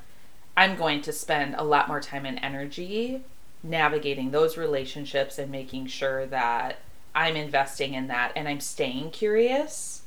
I'm 0.56 0.76
going 0.76 1.02
to 1.04 1.14
spend 1.14 1.56
a 1.56 1.64
lot 1.64 1.88
more 1.88 2.02
time 2.02 2.26
and 2.26 2.40
energy 2.42 3.22
navigating 3.64 4.32
those 4.32 4.58
relationships 4.58 5.38
and 5.38 5.52
making 5.52 5.88
sure 5.88 6.26
that 6.26 6.80
I'm 7.14 7.36
investing 7.36 7.94
in 7.94 8.08
that 8.08 8.32
and 8.36 8.48
I'm 8.48 8.60
staying 8.60 9.12
curious. 9.12 10.04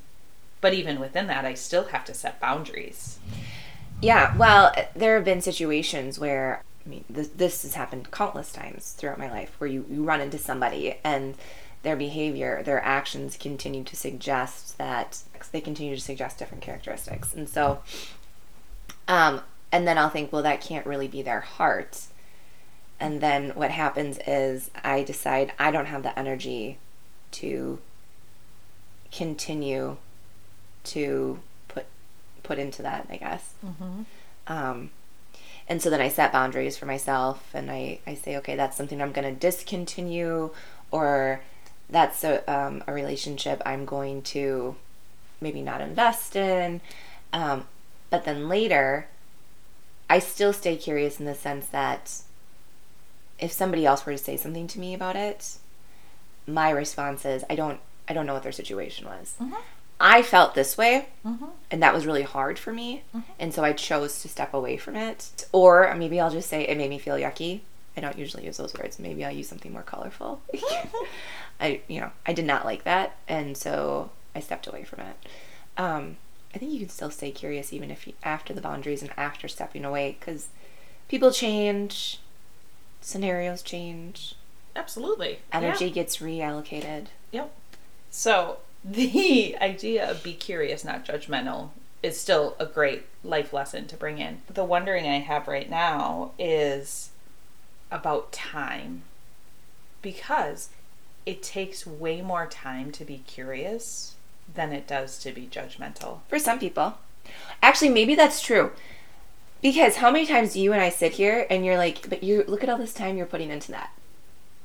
But 0.60 0.74
even 0.74 1.00
within 1.00 1.26
that, 1.28 1.44
I 1.44 1.54
still 1.54 1.84
have 1.84 2.04
to 2.06 2.14
set 2.14 2.40
boundaries. 2.40 3.18
Yeah, 4.02 4.36
well, 4.36 4.74
there 4.94 5.16
have 5.16 5.24
been 5.24 5.40
situations 5.40 6.18
where, 6.18 6.62
I 6.84 6.88
mean, 6.88 7.04
this, 7.08 7.28
this 7.28 7.62
has 7.62 7.74
happened 7.74 8.10
countless 8.10 8.52
times 8.52 8.92
throughout 8.92 9.18
my 9.18 9.30
life 9.30 9.54
where 9.58 9.68
you, 9.68 9.84
you 9.90 10.02
run 10.04 10.20
into 10.20 10.38
somebody 10.38 10.96
and 11.04 11.34
their 11.82 11.96
behavior, 11.96 12.62
their 12.62 12.82
actions 12.82 13.36
continue 13.36 13.84
to 13.84 13.96
suggest 13.96 14.76
that 14.78 15.22
they 15.52 15.60
continue 15.60 15.94
to 15.94 16.00
suggest 16.00 16.38
different 16.38 16.62
characteristics. 16.62 17.34
And 17.34 17.48
so, 17.48 17.82
um, 19.08 19.40
and 19.72 19.86
then 19.86 19.96
I'll 19.96 20.10
think, 20.10 20.32
well, 20.32 20.42
that 20.42 20.60
can't 20.60 20.86
really 20.86 21.08
be 21.08 21.22
their 21.22 21.40
heart. 21.40 22.06
And 22.98 23.20
then 23.20 23.50
what 23.50 23.70
happens 23.70 24.18
is 24.26 24.70
I 24.84 25.02
decide 25.02 25.52
I 25.58 25.70
don't 25.70 25.86
have 25.86 26.02
the 26.02 26.16
energy 26.18 26.78
to 27.32 27.78
continue 29.10 29.96
to 30.84 31.40
put 31.68 31.86
put 32.42 32.58
into 32.58 32.82
that, 32.82 33.06
I 33.10 33.16
guess. 33.16 33.54
Mm-hmm. 33.64 34.02
Um, 34.46 34.90
and 35.66 35.80
so 35.80 35.88
then 35.88 36.00
I 36.00 36.08
set 36.08 36.32
boundaries 36.32 36.76
for 36.76 36.86
myself 36.86 37.48
and 37.54 37.70
I, 37.70 38.00
I 38.06 38.14
say, 38.14 38.36
okay, 38.38 38.56
that's 38.56 38.76
something 38.76 39.00
I'm 39.00 39.12
going 39.12 39.32
to 39.32 39.38
discontinue 39.38 40.50
or 40.90 41.40
that's 41.90 42.22
a, 42.24 42.48
um, 42.52 42.82
a 42.86 42.92
relationship 42.92 43.60
I'm 43.66 43.84
going 43.84 44.22
to 44.22 44.76
maybe 45.40 45.60
not 45.62 45.80
invest 45.80 46.36
in. 46.36 46.80
Um, 47.32 47.66
but 48.10 48.24
then 48.24 48.48
later, 48.48 49.06
I 50.08 50.18
still 50.18 50.52
stay 50.52 50.76
curious 50.76 51.18
in 51.20 51.26
the 51.26 51.34
sense 51.34 51.66
that 51.66 52.22
if 53.38 53.52
somebody 53.52 53.86
else 53.86 54.04
were 54.04 54.12
to 54.12 54.18
say 54.18 54.36
something 54.36 54.66
to 54.68 54.78
me 54.80 54.94
about 54.94 55.16
it, 55.16 55.56
my 56.46 56.70
response 56.70 57.24
is 57.24 57.44
I 57.48 57.54
don't 57.54 57.80
I 58.08 58.12
don't 58.12 58.26
know 58.26 58.34
what 58.34 58.42
their 58.42 58.52
situation 58.52 59.06
was. 59.06 59.34
Mhm. 59.40 59.54
I 60.00 60.22
felt 60.22 60.54
this 60.54 60.76
way, 60.78 61.08
Mm-hmm. 61.26 61.44
and 61.70 61.82
that 61.82 61.92
was 61.94 62.06
really 62.06 62.22
hard 62.22 62.58
for 62.58 62.72
me, 62.72 63.02
and 63.38 63.52
so 63.54 63.62
I 63.62 63.72
chose 63.74 64.22
to 64.22 64.28
step 64.28 64.52
away 64.54 64.76
from 64.78 64.96
it. 64.96 65.46
Or 65.52 65.94
maybe 65.94 66.18
I'll 66.18 66.30
just 66.30 66.48
say 66.48 66.62
it 66.62 66.76
made 66.78 66.88
me 66.90 66.98
feel 66.98 67.16
yucky. 67.16 67.60
I 67.96 68.00
don't 68.00 68.18
usually 68.18 68.46
use 68.46 68.56
those 68.56 68.72
words. 68.74 68.98
Maybe 68.98 69.24
I'll 69.24 69.30
use 69.34 69.48
something 69.48 69.72
more 69.72 69.82
colorful. 69.82 70.40
I 71.60 71.80
you 71.88 72.00
know 72.00 72.10
I 72.26 72.32
did 72.32 72.44
not 72.44 72.64
like 72.64 72.84
that, 72.84 73.16
and 73.28 73.56
so 73.56 74.10
I 74.34 74.40
stepped 74.40 74.66
away 74.66 74.84
from 74.84 75.00
it. 75.00 75.16
Um, 75.76 76.16
I 76.54 76.58
think 76.58 76.72
you 76.72 76.80
can 76.80 76.88
still 76.88 77.10
stay 77.10 77.30
curious 77.30 77.72
even 77.72 77.90
if 77.90 78.06
you, 78.06 78.14
after 78.22 78.52
the 78.52 78.60
boundaries 78.60 79.02
and 79.02 79.12
after 79.16 79.46
stepping 79.48 79.84
away, 79.84 80.16
because 80.18 80.48
people 81.08 81.30
change, 81.30 82.18
scenarios 83.00 83.62
change, 83.62 84.34
Absolutely. 84.74 85.40
energy 85.52 85.86
Yeah. 85.86 85.92
gets 85.92 86.16
reallocated. 86.18 87.06
Yep. 87.30 87.52
So 88.10 88.58
the 88.84 89.56
idea 89.60 90.10
of 90.10 90.22
be 90.22 90.34
curious, 90.34 90.84
not 90.84 91.04
judgmental, 91.04 91.70
is 92.02 92.18
still 92.18 92.56
a 92.58 92.66
great 92.66 93.04
life 93.22 93.52
lesson 93.52 93.86
to 93.86 93.96
bring 93.96 94.18
in. 94.18 94.42
The 94.48 94.64
wondering 94.64 95.06
I 95.06 95.18
have 95.18 95.46
right 95.46 95.68
now 95.68 96.32
is 96.38 97.10
about 97.90 98.32
time. 98.32 99.02
Because 100.02 100.70
it 101.30 101.42
takes 101.44 101.86
way 101.86 102.20
more 102.22 102.46
time 102.46 102.90
to 102.90 103.04
be 103.04 103.18
curious 103.26 104.16
than 104.52 104.72
it 104.72 104.88
does 104.88 105.16
to 105.20 105.30
be 105.30 105.46
judgmental. 105.46 106.18
For 106.28 106.40
some 106.40 106.58
people. 106.58 106.98
Actually, 107.62 107.90
maybe 107.90 108.16
that's 108.16 108.42
true. 108.42 108.72
Because 109.62 109.96
how 109.96 110.10
many 110.10 110.26
times 110.26 110.54
do 110.54 110.60
you 110.60 110.72
and 110.72 110.82
I 110.82 110.88
sit 110.88 111.12
here 111.12 111.46
and 111.48 111.64
you're 111.64 111.76
like, 111.76 112.08
but 112.10 112.24
you 112.24 112.42
look 112.48 112.64
at 112.64 112.68
all 112.68 112.78
this 112.78 112.92
time 112.92 113.16
you're 113.16 113.26
putting 113.26 113.50
into 113.50 113.70
that. 113.70 113.90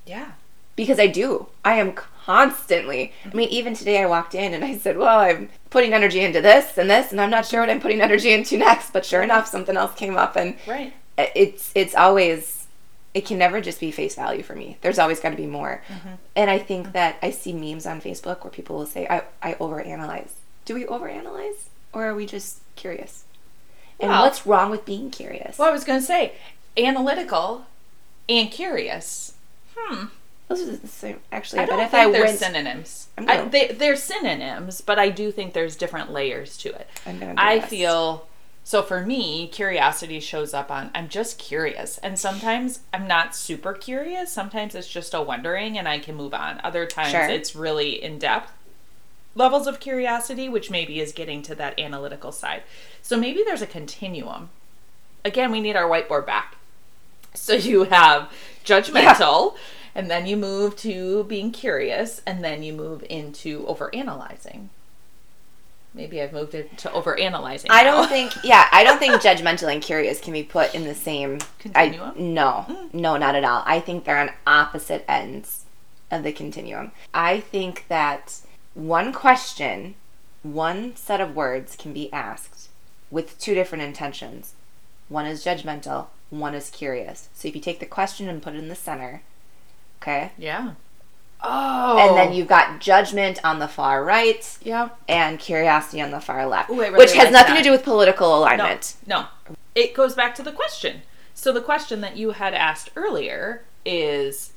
Yeah. 0.07 0.31
Because 0.75 0.99
I 0.99 1.05
do. 1.07 1.47
I 1.63 1.75
am 1.75 1.93
constantly. 1.93 3.13
I 3.31 3.35
mean, 3.35 3.49
even 3.49 3.75
today 3.75 4.01
I 4.01 4.07
walked 4.07 4.33
in 4.33 4.53
and 4.55 4.65
I 4.65 4.75
said, 4.77 4.97
well, 4.97 5.19
I'm 5.19 5.49
putting 5.69 5.93
energy 5.93 6.21
into 6.21 6.41
this 6.41 6.77
and 6.79 6.89
this, 6.89 7.11
and 7.11 7.21
I'm 7.21 7.29
not 7.29 7.45
sure 7.45 7.59
what 7.59 7.69
I'm 7.69 7.79
putting 7.79 8.01
energy 8.01 8.33
into 8.33 8.57
next. 8.57 8.91
But 8.91 9.05
sure 9.05 9.21
enough, 9.21 9.47
something 9.47 9.77
else 9.77 9.93
came 9.95 10.17
up, 10.17 10.35
and 10.35 10.55
Right. 10.67 10.93
it's 11.17 11.71
it's 11.75 11.93
always 11.95 12.64
it 13.15 13.25
can 13.25 13.37
never 13.39 13.61
just 13.61 13.79
be 13.79 13.89
face 13.91 14.13
value 14.15 14.43
for 14.43 14.53
me. 14.55 14.77
There's 14.81 14.99
always 14.99 15.19
got 15.19 15.29
to 15.31 15.35
be 15.37 15.47
more. 15.47 15.81
And 16.35 16.49
I 16.51 16.59
think 16.59 16.91
that 16.91 17.15
I 17.23 17.31
see 17.31 17.53
memes 17.53 17.87
on 17.87 17.99
Facebook 18.01 18.43
where 18.43 18.51
people 18.51 18.75
will 18.77 18.85
say, 18.85 19.07
I, 19.09 19.23
I 19.41 19.53
overanalyze. 19.55 20.31
Do 20.65 20.75
we 20.75 20.83
overanalyze? 20.85 21.63
Or 21.93 22.05
are 22.05 22.13
we 22.13 22.25
just 22.27 22.59
curious? 22.75 23.23
And 23.99 24.11
Well- 24.11 24.23
what's 24.23 24.45
wrong 24.45 24.69
with 24.69 24.85
being 24.85 25.09
curious? 25.09 25.57
Well, 25.57 25.67
I 25.69 25.71
was 25.71 25.83
going 25.85 25.99
to 26.01 26.05
say 26.05 26.33
analytical 26.77 27.65
and 28.29 28.51
curious. 28.51 29.33
Hmm. 29.75 30.05
Those 30.47 30.61
are 30.61 30.75
the 30.77 30.87
same. 30.87 31.19
Actually, 31.31 31.59
I 31.61 31.65
don't 31.65 31.77
bet 31.77 31.85
if 31.85 31.91
think 31.91 32.07
I 32.07 32.11
they're 32.11 32.25
went, 32.25 32.37
synonyms. 32.39 33.07
I, 33.17 33.45
they, 33.45 33.67
they're 33.69 33.95
synonyms, 33.95 34.81
but 34.81 34.99
I 34.99 35.09
do 35.09 35.31
think 35.31 35.53
there's 35.53 35.75
different 35.75 36.11
layers 36.11 36.55
to 36.57 36.69
it. 36.69 36.87
I'm 37.05 37.17
gonna 37.19 37.33
I 37.35 37.61
feel 37.61 38.27
so 38.67 38.81
for 38.81 39.05
me, 39.05 39.47
curiosity 39.47 40.19
shows 40.19 40.51
up 40.51 40.71
on 40.71 40.89
I'm 40.95 41.07
just 41.07 41.37
curious, 41.37 41.99
and 41.99 42.17
sometimes 42.19 42.79
I'm 42.91 43.07
not 43.07 43.35
super 43.35 43.73
curious. 43.73 44.31
Sometimes 44.33 44.73
it's 44.73 44.87
just 44.87 45.13
a 45.13 45.21
wondering, 45.21 45.77
and 45.77 45.87
I 45.87 45.99
can 45.99 46.15
move 46.15 46.33
on. 46.33 46.59
Other 46.63 46.87
times 46.87 47.11
Sure. 47.11 47.29
it's 47.29 47.55
really 47.55 48.03
in 48.03 48.17
depth 48.17 48.51
levels 49.35 49.67
of 49.67 49.79
curiosity, 49.79 50.49
which 50.49 50.71
maybe 50.71 50.99
is 50.99 51.11
getting 51.11 51.43
to 51.43 51.53
that 51.53 51.79
analytical 51.79 52.31
side. 52.31 52.63
So 53.03 53.17
maybe 53.17 53.43
there's 53.43 53.61
a 53.61 53.67
continuum. 53.67 54.49
Again, 55.23 55.51
we 55.51 55.61
need 55.61 55.75
our 55.75 55.87
whiteboard 55.87 56.25
back. 56.25 56.55
So 57.35 57.53
you 57.53 57.83
have 57.83 58.31
judgmental, 58.65 59.57
and 59.93 60.09
then 60.09 60.25
you 60.25 60.37
move 60.37 60.75
to 60.77 61.25
being 61.25 61.51
curious, 61.51 62.19
and 62.25 62.43
then 62.43 62.63
you 62.63 62.73
move 62.73 63.05
into 63.11 63.63
overanalyzing. 63.67 64.69
Maybe 65.95 66.21
I've 66.21 66.33
moved 66.33 66.53
it 66.53 66.77
to 66.79 66.89
overanalyzing. 66.89 67.67
I 67.69 67.85
don't 67.85 68.09
think, 68.09 68.33
yeah, 68.43 68.67
I 68.73 68.83
don't 68.83 68.99
think 68.99 69.13
judgmental 69.15 69.71
and 69.71 69.81
curious 69.81 70.19
can 70.19 70.33
be 70.33 70.43
put 70.43 70.75
in 70.75 70.83
the 70.83 70.93
same 70.93 71.39
Continuum? 71.57 72.13
I, 72.15 72.19
no, 72.19 72.65
hmm. 72.67 72.99
no, 72.99 73.15
not 73.15 73.33
at 73.33 73.45
all. 73.45 73.63
I 73.65 73.79
think 73.79 74.03
they're 74.03 74.19
on 74.19 74.31
opposite 74.45 75.05
ends 75.07 75.63
of 76.11 76.23
the 76.23 76.33
continuum. 76.33 76.91
I 77.13 77.39
think 77.39 77.85
that 77.87 78.41
one 78.73 79.13
question, 79.13 79.95
one 80.43 80.97
set 80.97 81.21
of 81.21 81.33
words 81.33 81.77
can 81.77 81.93
be 81.93 82.11
asked 82.11 82.67
with 83.09 83.39
two 83.39 83.53
different 83.53 83.85
intentions. 83.85 84.53
One 85.07 85.25
is 85.25 85.45
judgmental, 85.45 86.07
one 86.29 86.53
is 86.53 86.69
curious. 86.69 87.29
So 87.33 87.47
if 87.47 87.55
you 87.55 87.61
take 87.61 87.79
the 87.79 87.85
question 87.85 88.27
and 88.27 88.41
put 88.41 88.53
it 88.53 88.59
in 88.59 88.67
the 88.67 88.75
center, 88.75 89.21
okay, 90.01 90.33
Yeah. 90.37 90.73
Oh. 91.47 91.97
and 91.99 92.17
then 92.17 92.29
oh. 92.29 92.31
you've 92.31 92.47
got 92.47 92.79
judgment 92.79 93.39
on 93.43 93.59
the 93.59 93.67
far 93.67 94.03
right 94.03 94.57
Yeah. 94.63 94.89
and 95.07 95.39
curiosity 95.39 96.01
on 96.01 96.11
the 96.11 96.19
far 96.19 96.45
left, 96.45 96.69
Ooh, 96.69 96.79
really 96.79 96.91
which 96.91 97.13
has 97.13 97.25
like 97.25 97.33
nothing 97.33 97.55
that. 97.55 97.59
to 97.59 97.63
do 97.63 97.71
with 97.71 97.83
political 97.83 98.37
alignment. 98.37 98.95
No. 99.05 99.27
It 99.73 99.93
goes 99.93 100.15
back 100.15 100.35
to 100.35 100.43
the 100.43 100.51
question. 100.51 101.01
So 101.33 101.51
the 101.51 101.61
question 101.61 102.01
that 102.01 102.15
you 102.17 102.31
had 102.31 102.53
asked 102.53 102.89
earlier 102.95 103.63
is 103.85 104.53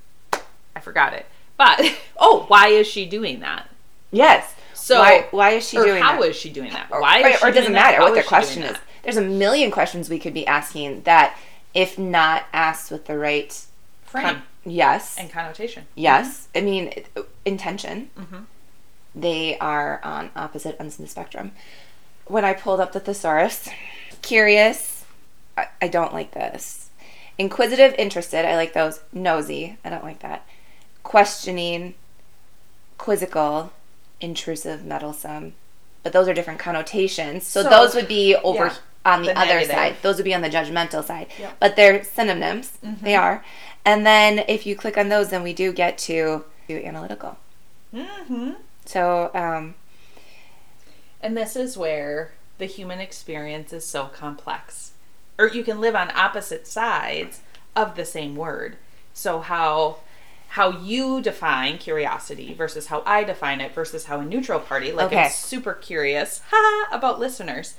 I 0.75 0.81
forgot 0.81 1.13
it. 1.13 1.27
But 1.57 1.97
oh, 2.19 2.45
why 2.49 2.69
is 2.69 2.87
she 2.87 3.05
doing 3.05 3.41
that? 3.41 3.69
Yes. 4.11 4.55
So 4.75 5.01
why, 5.01 5.27
why 5.33 5.51
is 5.51 5.69
she 5.69 5.77
or 5.77 5.85
doing 5.85 6.03
how 6.03 6.21
that? 6.21 6.29
is 6.29 6.37
she 6.37 6.51
doing 6.51 6.71
that? 6.71 6.87
or, 6.91 7.01
Why 7.03 7.33
she 7.33 7.45
or 7.45 7.49
it 7.51 7.55
doesn't 7.55 7.73
matter 7.73 8.01
what 8.01 8.17
she 8.17 8.27
question 8.27 8.63
is. 8.63 8.73
that? 8.73 8.81
There's 9.03 9.17
a 9.17 9.23
million 9.23 9.71
questions 9.71 10.09
we 10.09 10.19
could 10.19 10.33
be 10.35 10.47
asking 10.47 11.03
that, 11.03 11.37
if 11.75 11.99
not 11.99 12.45
asked 12.53 12.91
with 12.91 13.07
the 13.07 13.19
right 13.19 13.53
Frame 14.05 14.25
con- 14.25 14.43
yes, 14.71 15.17
and 15.19 15.31
connotation. 15.31 15.87
yes, 15.95 16.49
I 16.55 16.61
mean 16.61 16.93
intention. 17.45 18.11
Mhm. 18.19 18.45
They 19.15 19.59
are 19.59 20.01
on 20.05 20.31
opposite 20.37 20.77
ends 20.79 20.99
of 20.99 21.05
the 21.05 21.11
spectrum. 21.11 21.53
When 22.27 22.45
I 22.45 22.53
pulled 22.53 22.79
up 22.81 22.93
the 22.93 23.01
thesaurus, 23.01 23.69
curious, 24.23 25.05
I, 25.57 25.67
I 25.83 25.89
don't 25.89 26.13
like 26.13 26.33
this. 26.33 26.91
Inquisitive, 27.39 27.95
interested, 27.99 28.45
I 28.45 28.57
like 28.57 28.75
those. 28.75 29.01
Nosy, 29.13 29.77
I 29.85 29.91
don't 29.91 30.05
like 30.05 30.21
that. 30.21 30.45
Questioning, 31.03 31.95
quizzical, 32.99 33.73
intrusive, 34.21 34.85
meddlesome. 34.85 35.55
But 36.03 36.13
those 36.13 36.29
are 36.29 36.35
different 36.35 36.61
connotations. 36.61 37.47
So, 37.47 37.63
So- 37.63 37.71
those 37.71 37.95
would 37.95 38.09
be 38.09 38.37
over 38.37 38.67
yeah, 38.67 38.75
on 39.05 39.23
the, 39.23 39.29
the 39.33 39.39
other 39.39 39.55
negative. 39.55 39.75
side. 39.75 39.97
Those 40.03 40.17
would 40.17 40.25
be 40.25 40.35
on 40.35 40.43
the 40.43 40.51
judgmental 40.51 41.05
side. 41.05 41.29
But 41.61 41.77
they're 41.77 42.05
synonyms. 42.05 42.79
Mm-hmm. 42.85 43.05
They 43.05 43.15
are. 43.17 43.45
And 43.85 44.05
then 44.05 44.41
if 44.49 44.67
you 44.67 44.77
click 44.77 44.99
on 44.99 45.09
those, 45.09 45.31
then 45.31 45.43
we 45.43 45.53
do 45.53 45.73
get 45.73 45.97
to, 45.99 46.45
to 46.69 46.85
analytical. 46.85 47.39
Mm-hmm. 47.95 48.53
So, 48.85 49.31
um, 49.35 49.75
And 51.23 51.37
this 51.37 51.57
is 51.57 51.77
where 51.77 52.33
the 52.59 52.67
human 52.67 53.01
experience 53.01 53.73
is 53.73 53.87
so 53.87 54.07
complex 54.07 54.93
or 55.39 55.47
you 55.49 55.63
can 55.63 55.81
live 55.81 55.95
on 55.95 56.11
opposite 56.17 56.67
sides 56.67 57.41
of 57.77 57.95
the 57.95 58.05
same 58.05 58.35
word. 58.35 58.77
So 59.15 59.41
how 59.41 59.99
how 60.53 60.71
you 60.71 61.21
define 61.21 61.77
curiosity 61.79 62.55
versus 62.55 62.87
how 62.87 63.03
I 63.05 63.23
define 63.23 63.61
it 63.61 63.75
versus 63.75 64.07
how 64.07 64.21
a 64.21 64.25
neutral 64.25 64.59
party 64.61 64.93
like 64.93 65.07
Okay. 65.07 65.27
it's 65.27 65.37
super 65.37 65.75
curious 65.75 66.41
haha, 66.51 66.95
about 66.97 67.21
listeners. 67.21 67.75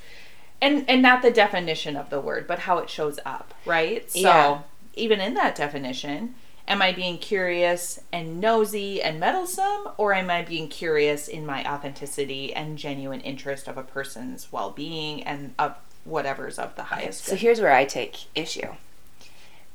And 0.62 0.86
and 0.90 1.02
not 1.02 1.22
the 1.22 1.32
definition 1.32 1.96
of 1.98 2.10
the 2.10 2.20
word, 2.22 2.48
but 2.48 2.60
how 2.60 2.78
it 2.80 2.90
shows 2.90 3.20
up, 3.26 3.54
right? 3.66 4.10
So 4.12 4.20
Yeah. 4.20 4.60
Even 4.96 5.20
in 5.20 5.34
that 5.36 5.56
definition, 5.56 6.36
am 6.68 6.82
I 6.82 6.92
being 6.92 7.18
curious 7.18 8.00
and 8.12 8.40
nosy 8.40 9.02
and 9.02 9.20
meddlesome, 9.20 9.90
or 9.98 10.14
am 10.14 10.30
I 10.30 10.44
being 10.44 10.68
curious 10.68 11.28
in 11.28 11.46
my 11.46 11.64
authenticity 11.66 12.54
and 12.54 12.78
genuine 12.78 13.22
interest 13.22 13.68
of 13.68 13.78
a 13.78 13.84
person's 13.84 14.52
well 14.52 14.72
being 14.72 15.24
and 15.24 15.54
of 15.58 15.76
whatever's 16.06 16.58
of 16.60 16.76
the 16.76 16.84
highest 16.84 17.24
So 17.26 17.32
good? 17.34 17.40
here's 17.42 17.62
where 17.62 17.74
I 17.74 17.86
take 17.86 18.26
issue. 18.36 18.76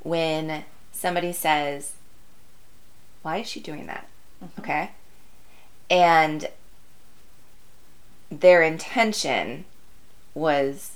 When 0.01 0.65
somebody 0.93 1.33
says, 1.33 1.93
Why 3.23 3.39
is 3.39 3.49
she 3.49 3.61
doing 3.61 3.87
that? 3.87 4.09
Mm-hmm. 4.43 4.61
Okay. 4.61 4.91
And 5.91 6.49
their 8.31 8.63
intention 8.63 9.65
was, 10.35 10.93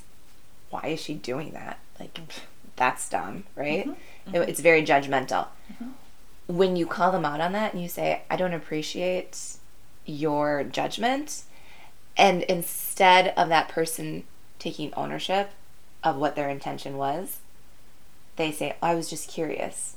Why 0.71 0.89
is 0.89 1.01
she 1.01 1.15
doing 1.15 1.53
that? 1.53 1.79
Like, 1.99 2.15
mm-hmm. 2.15 2.45
That's 2.79 3.09
dumb, 3.09 3.45
right? 3.55 3.81
Mm-hmm. 3.87 3.91
It- 3.91 4.33
mm-hmm. 4.41 4.51
it's 4.51 4.61
very 4.61 4.83
judgmental. 4.85 5.49
Mm-hmm. 5.73 5.89
When 6.57 6.77
you 6.77 6.87
call 6.87 7.13
them 7.13 7.25
out 7.27 7.41
on 7.43 7.53
that 7.53 7.75
and 7.75 7.83
you 7.83 7.89
say, 7.89 8.23
I 8.31 8.37
don't 8.37 8.55
appreciate 8.55 9.57
your 10.07 10.65
judgment, 10.65 11.43
and 12.17 12.43
instead 12.45 13.35
of 13.37 13.49
that 13.51 13.69
person 13.69 14.25
taking 14.59 14.93
ownership 14.95 15.51
of 16.03 16.17
what 16.17 16.37
their 16.37 16.49
intention 16.49 16.97
was, 16.97 17.39
they 18.37 18.51
say, 18.51 18.77
oh, 18.83 18.87
I 18.89 18.95
was 18.95 19.11
just 19.11 19.29
curious. 19.29 19.97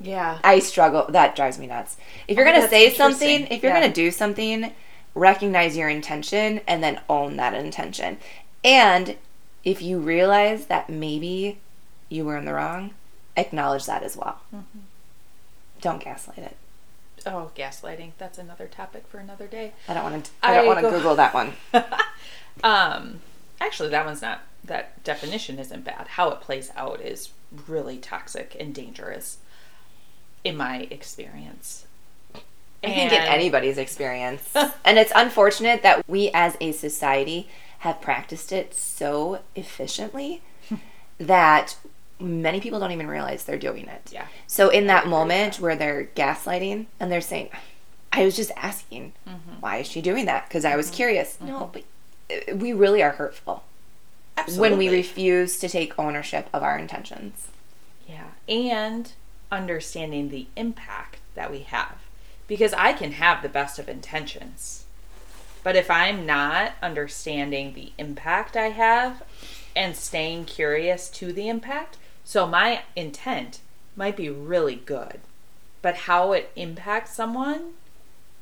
Yeah. 0.00 0.38
I 0.44 0.58
struggle. 0.60 1.06
That 1.08 1.34
drives 1.34 1.58
me 1.58 1.66
nuts. 1.66 1.96
If 2.28 2.36
you're 2.36 2.46
Oh, 2.46 2.52
going 2.52 2.62
to 2.62 2.68
say 2.68 2.92
something, 2.92 3.46
if 3.48 3.62
you're 3.62 3.72
Yeah. 3.72 3.80
going 3.80 3.92
to 3.92 3.94
do 3.94 4.10
something, 4.10 4.72
recognize 5.14 5.76
your 5.76 5.88
intention 5.88 6.60
and 6.66 6.82
then 6.82 7.00
own 7.08 7.36
that 7.36 7.54
intention. 7.54 8.18
And 8.64 9.16
if 9.64 9.82
you 9.82 9.98
realize 9.98 10.66
that 10.66 10.88
maybe 10.90 11.58
you 12.12 12.24
were 12.24 12.36
in 12.36 12.44
the 12.44 12.54
wrong, 12.54 12.90
acknowledge 13.36 13.86
that 13.86 14.02
as 14.02 14.16
well. 14.16 14.40
Mm-hmm. 14.54 14.78
Don't 15.80 16.02
gaslight 16.02 16.38
it. 16.38 16.56
Oh, 17.24 17.50
gaslighting. 17.56 18.12
That's 18.18 18.38
another 18.38 18.66
topic 18.66 19.06
for 19.06 19.18
another 19.18 19.46
day. 19.46 19.72
I 19.88 19.94
don't 19.94 20.02
want 20.02 20.24
to. 20.24 20.30
I 20.42 20.54
don't 20.54 20.66
want 20.66 20.78
to 20.78 20.82
go- 20.82 20.90
Google 20.90 21.16
that 21.16 21.34
one. 21.34 21.52
Um, 22.62 23.20
actually, 23.60 23.88
that 23.90 24.04
one's 24.04 24.22
not. 24.22 24.42
That 24.64 25.02
definition 25.02 25.58
isn't 25.58 25.84
bad. 25.84 26.06
How 26.08 26.30
it 26.30 26.40
plays 26.40 26.70
out 26.76 27.00
is 27.00 27.30
really 27.66 27.98
toxic 27.98 28.56
and 28.58 28.74
dangerous, 28.74 29.38
in 30.44 30.56
my 30.56 30.86
experience. 30.90 31.86
I 32.84 32.88
think 32.88 33.12
in 33.12 33.20
anybody's 33.20 33.78
experience. 33.78 34.54
and 34.84 34.98
it's 34.98 35.12
unfortunate 35.14 35.82
that 35.82 36.08
we 36.08 36.30
as 36.34 36.56
a 36.60 36.72
society 36.72 37.48
have 37.78 38.00
practiced 38.00 38.52
it 38.52 38.74
so 38.74 39.40
efficiently 39.56 40.42
that 41.18 41.76
many 42.20 42.60
people 42.60 42.78
don't 42.80 42.92
even 42.92 43.06
realize 43.08 43.44
they're 43.44 43.58
doing 43.58 43.86
it. 43.88 44.10
Yeah. 44.12 44.26
So 44.46 44.68
in 44.68 44.86
that 44.86 45.06
moment 45.06 45.56
where 45.60 45.76
they're 45.76 46.08
gaslighting 46.14 46.86
and 47.00 47.10
they're 47.10 47.20
saying, 47.20 47.50
I 48.12 48.24
was 48.24 48.36
just 48.36 48.50
asking, 48.56 49.12
Mm-hmm. 49.28 49.60
why 49.60 49.78
is 49.78 49.86
she 49.86 50.00
doing 50.02 50.26
that? 50.26 50.48
Because 50.48 50.64
I 50.64 50.76
was 50.76 50.90
curious. 50.90 51.38
No, 51.40 51.70
but 51.72 51.84
uh, 52.30 52.56
we 52.56 52.72
really 52.72 53.02
are 53.02 53.12
hurtful 53.12 53.64
when 54.56 54.76
we 54.78 54.88
refuse 54.88 55.58
to 55.60 55.68
take 55.68 55.98
ownership 55.98 56.48
of 56.52 56.62
our 56.62 56.78
intentions. 56.78 57.48
Yeah. 58.08 58.28
And 58.48 59.12
understanding 59.50 60.28
the 60.30 60.46
impact 60.56 61.18
that 61.34 61.50
we 61.50 61.60
have. 61.60 61.96
Because 62.48 62.72
I 62.74 62.92
can 62.92 63.12
have 63.12 63.42
the 63.42 63.48
best 63.48 63.78
of 63.78 63.88
intentions. 63.88 64.84
But 65.64 65.76
if 65.76 65.90
I'm 65.90 66.26
not 66.26 66.72
understanding 66.82 67.72
the 67.74 67.92
impact 67.98 68.56
I 68.56 68.70
have 68.70 69.22
and 69.76 69.94
staying 69.96 70.44
curious 70.46 71.08
to 71.10 71.32
the 71.32 71.48
impact, 71.48 71.96
so 72.24 72.46
my 72.46 72.82
intent 72.96 73.60
might 73.96 74.16
be 74.16 74.30
really 74.30 74.76
good, 74.76 75.20
but 75.80 75.96
how 75.96 76.32
it 76.32 76.50
impacts 76.56 77.14
someone, 77.14 77.72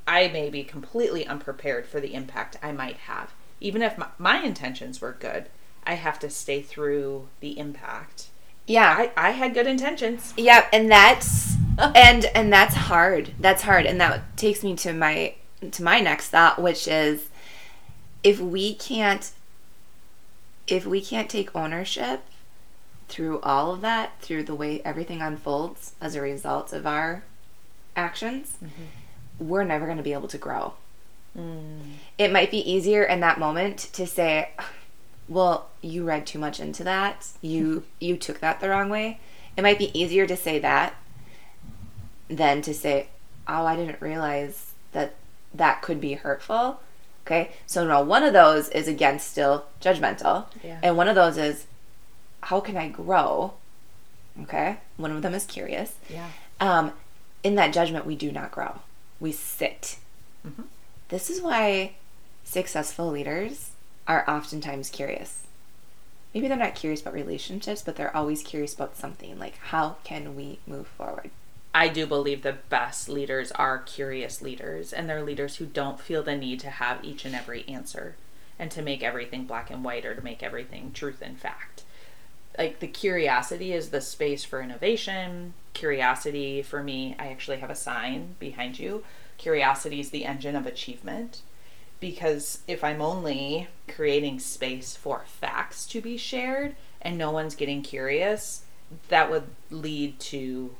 I 0.07 0.29
may 0.29 0.51
be 0.51 0.64
completely 0.64 1.27
unprepared 1.27 1.87
for 1.87 2.01
the 2.01 2.14
impact 2.14 2.57
I 2.62 2.73
might 2.73 2.97
have. 2.97 3.33
Even 3.61 3.83
if 3.83 3.99
my, 3.99 4.09
my 4.19 4.43
intentions 4.43 5.01
were 5.01 5.16
good, 5.19 5.47
I 5.85 5.95
have 5.95 6.19
to 6.21 6.31
stay 6.31 6.62
through 6.62 7.29
the 7.40 7.59
impact. 7.59 8.29
Yeah. 8.66 8.95
I, 8.97 9.12
I 9.16 9.31
had 9.33 9.55
good 9.55 9.66
intentions. 9.66 10.35
Yeah, 10.37 10.66
and 10.73 10.90
that's 10.90 11.57
and 11.79 12.25
and 12.27 12.53
that's 12.53 12.75
hard. 12.75 13.33
That's 13.38 13.62
hard, 13.62 13.87
and 13.87 14.01
that 14.01 14.37
takes 14.37 14.62
me 14.62 14.77
to 14.77 14.93
my 14.93 15.35
to 15.71 15.83
my 15.83 16.01
next 16.01 16.29
thought, 16.29 16.61
which 16.61 16.87
is 16.87 17.29
if 18.23 18.40
we 18.40 18.75
can't 18.75 19.33
if 20.66 20.87
we 20.87 21.01
can't 21.01 21.29
take 21.29 21.55
ownership 21.57 22.23
through 23.11 23.40
all 23.40 23.73
of 23.73 23.81
that, 23.83 24.20
through 24.20 24.44
the 24.44 24.55
way 24.55 24.81
everything 24.85 25.20
unfolds 25.20 25.94
as 26.01 26.14
a 26.14 26.20
result 26.20 26.73
of 26.73 26.87
our 26.87 27.25
actions, 27.96 28.55
mm-hmm. 28.64 29.49
we're 29.49 29.64
never 29.64 29.85
going 29.85 29.99
to 29.99 30.03
be 30.03 30.12
able 30.12 30.29
to 30.29 30.38
grow. 30.38 30.75
Mm. 31.37 31.81
It 32.18 32.33
might 32.33 32.51
be 32.51 32.70
easier 32.70 33.03
in 33.03 33.20
that 33.20 33.38
moment 33.38 33.79
to 33.92 34.07
say, 34.07 34.51
well, 35.29 35.68
you 35.81 36.05
read 36.05 36.27
too 36.27 36.38
much 36.38 36.61
into 36.61 36.85
that. 36.85 37.29
You 37.40 37.85
you 38.01 38.16
took 38.16 38.40
that 38.40 38.61
the 38.61 38.68
wrong 38.68 38.90
way. 38.90 39.20
It 39.57 39.62
might 39.62 39.79
be 39.79 39.99
easier 39.99 40.27
to 40.27 40.37
say 40.37 40.59
that 40.59 40.94
than 42.29 42.62
to 42.62 42.75
say, 42.75 43.09
"Oh, 43.49 43.64
I 43.64 43.77
didn't 43.77 44.01
realize 44.01 44.73
that 44.92 45.14
that 45.55 45.83
could 45.83 46.01
be 46.01 46.14
hurtful." 46.14 46.81
Okay? 47.27 47.53
So 47.66 47.87
now 47.87 48.03
one 48.03 48.25
of 48.25 48.33
those 48.33 48.68
is 48.70 48.88
again 48.88 49.20
still 49.20 49.66
judgmental. 49.81 50.46
Yeah. 50.64 50.81
And 50.83 50.96
one 50.96 51.09
of 51.09 51.14
those 51.14 51.38
is 51.38 51.66
how 52.42 52.61
can 52.61 52.76
I 52.76 52.88
grow? 52.88 53.55
Okay? 54.42 54.79
One 54.96 55.11
of 55.11 55.22
them 55.22 55.35
is 55.35 55.44
curious. 55.44 55.94
Yeah. 56.09 56.29
Um, 56.61 56.92
in 57.42 57.55
that 57.57 57.72
judgment, 57.72 58.07
we 58.07 58.16
do 58.16 58.31
not 58.33 58.50
grow. 58.50 58.81
We 59.18 59.33
sit. 59.33 59.98
Mm-hmm. 60.46 60.62
This 61.09 61.31
is 61.31 61.40
why 61.40 61.94
successful 62.44 63.09
leaders 63.09 63.70
are 64.07 64.29
oftentimes 64.29 64.90
curious. 64.90 65.42
Maybe 66.35 66.48
they're 66.48 66.57
not 66.57 66.74
curious 66.74 67.00
about 67.00 67.14
relationships, 67.14 67.83
but 67.83 67.96
they're 67.96 68.16
always 68.16 68.42
curious 68.42 68.74
about 68.74 68.96
something 68.96 69.38
like 69.38 69.57
how 69.57 69.96
can 70.05 70.37
we 70.37 70.59
move 70.66 70.87
forward? 70.87 71.31
I 71.74 71.88
do 71.88 72.07
believe 72.07 72.42
the 72.42 72.57
best 72.68 73.09
leaders 73.09 73.53
are 73.53 73.79
curious 73.79 74.42
leaders, 74.42 74.92
and 74.92 75.09
they're 75.09 75.22
leaders 75.22 75.57
who 75.57 75.66
don't 75.66 76.00
feel 76.00 76.22
the 76.22 76.37
need 76.37 76.61
to 76.61 76.70
have 76.70 77.05
each 77.05 77.24
and 77.24 77.35
every 77.35 77.66
answer 77.68 78.16
and 78.59 78.70
to 78.72 78.83
make 78.83 79.03
everything 79.03 79.44
black 79.44 79.70
and 79.70 79.85
white 79.85 80.05
or 80.05 80.14
to 80.14 80.22
make 80.22 80.42
everything 80.42 80.92
truth 80.92 81.22
and 81.22 81.38
fact. 81.38 81.83
Like 82.58 82.80
the 82.80 82.88
curiosity 82.88 83.72
is 83.72 83.90
the 83.90 84.00
space 84.00 84.44
for 84.44 84.60
innovation. 84.60 85.54
Curiosity, 85.72 86.62
for 86.62 86.82
me, 86.82 87.16
I 87.18 87.28
actually 87.28 87.58
have 87.58 87.70
a 87.70 87.74
sign 87.74 88.36
behind 88.38 88.78
you. 88.78 89.04
Curiosity 89.38 90.00
is 90.00 90.10
the 90.10 90.24
engine 90.24 90.56
of 90.56 90.66
achievement. 90.66 91.42
Because 92.00 92.60
if 92.66 92.82
I'm 92.82 93.02
only 93.02 93.68
creating 93.88 94.40
space 94.40 94.96
for 94.96 95.24
facts 95.26 95.86
to 95.88 96.00
be 96.00 96.16
shared 96.16 96.74
and 97.02 97.18
no 97.18 97.30
one's 97.30 97.54
getting 97.54 97.82
curious, 97.82 98.62
that 99.08 99.30
would 99.30 99.44
lead 99.70 100.18
to 100.20 100.74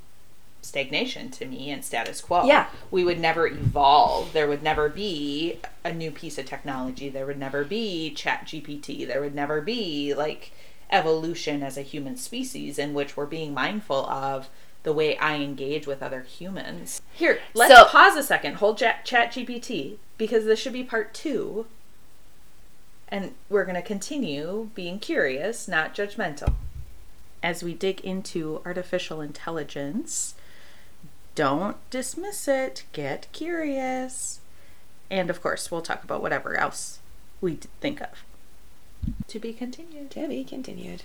stagnation 0.62 1.30
to 1.30 1.46
me 1.46 1.70
and 1.70 1.85
status 1.85 2.20
quo. 2.20 2.44
Yeah. 2.44 2.68
We 2.90 3.04
would 3.04 3.18
never 3.18 3.46
evolve. 3.46 4.33
There 4.33 4.48
would 4.48 4.62
never 4.62 4.88
be 4.88 5.59
a 5.85 5.92
new 5.92 6.11
piece 6.11 6.38
of 6.38 6.46
technology. 6.46 7.09
There 7.09 7.26
would 7.26 7.38
never 7.38 7.64
be 7.64 8.12
ChatGPT. 8.16 9.06
There 9.06 9.20
would 9.20 9.35
never 9.35 9.61
be 9.61 10.14
like 10.14 10.52
evolution 10.92 11.62
as 11.62 11.76
a 11.76 11.83
human 11.83 12.17
species 12.17 12.79
in 12.79 12.94
which 12.94 13.17
we're 13.17 13.27
being 13.27 13.54
mindful 13.54 14.06
of 14.06 14.48
the 14.83 14.92
way 14.92 15.17
I 15.19 15.37
engage 15.37 15.87
with 15.87 16.02
other 16.02 16.23
humans. 16.23 17.02
Here, 17.12 17.40
let's 17.54 17.75
So- 17.75 17.85
pause 17.85 18.17
a 18.17 18.23
second. 18.23 18.54
Hold 18.56 18.79
chat, 18.79 19.04
ChatGPT 19.04 19.98
because 20.17 20.44
this 20.44 20.58
should 20.58 20.73
be 20.73 20.85
part 20.85 21.12
two. 21.15 21.67
And 23.08 23.35
we're 23.48 23.65
going 23.65 23.75
to 23.75 23.83
continue 23.83 24.71
being 24.75 24.98
curious, 25.00 25.67
not 25.67 25.94
judgmental. 25.94 26.54
As 27.42 27.62
we 27.62 27.75
dig 27.75 28.00
into 28.00 28.60
artificial 28.65 29.21
intelligence, 29.21 30.35
don't 31.35 31.77
dismiss 31.90 32.46
it. 32.46 32.85
Get 32.92 33.27
curious. 33.33 34.40
And 35.10 35.29
of 35.29 35.42
course, 35.42 35.71
we'll 35.71 35.83
talk 35.83 36.04
about 36.04 36.23
whatever 36.23 36.54
else 36.56 37.00
we 37.40 37.58
think 37.81 38.00
of. 38.00 38.10
To 39.29 39.38
be 39.38 39.53
continued. 39.53 40.11
To 40.13 40.29
be 40.29 40.44
continued. 40.44 41.03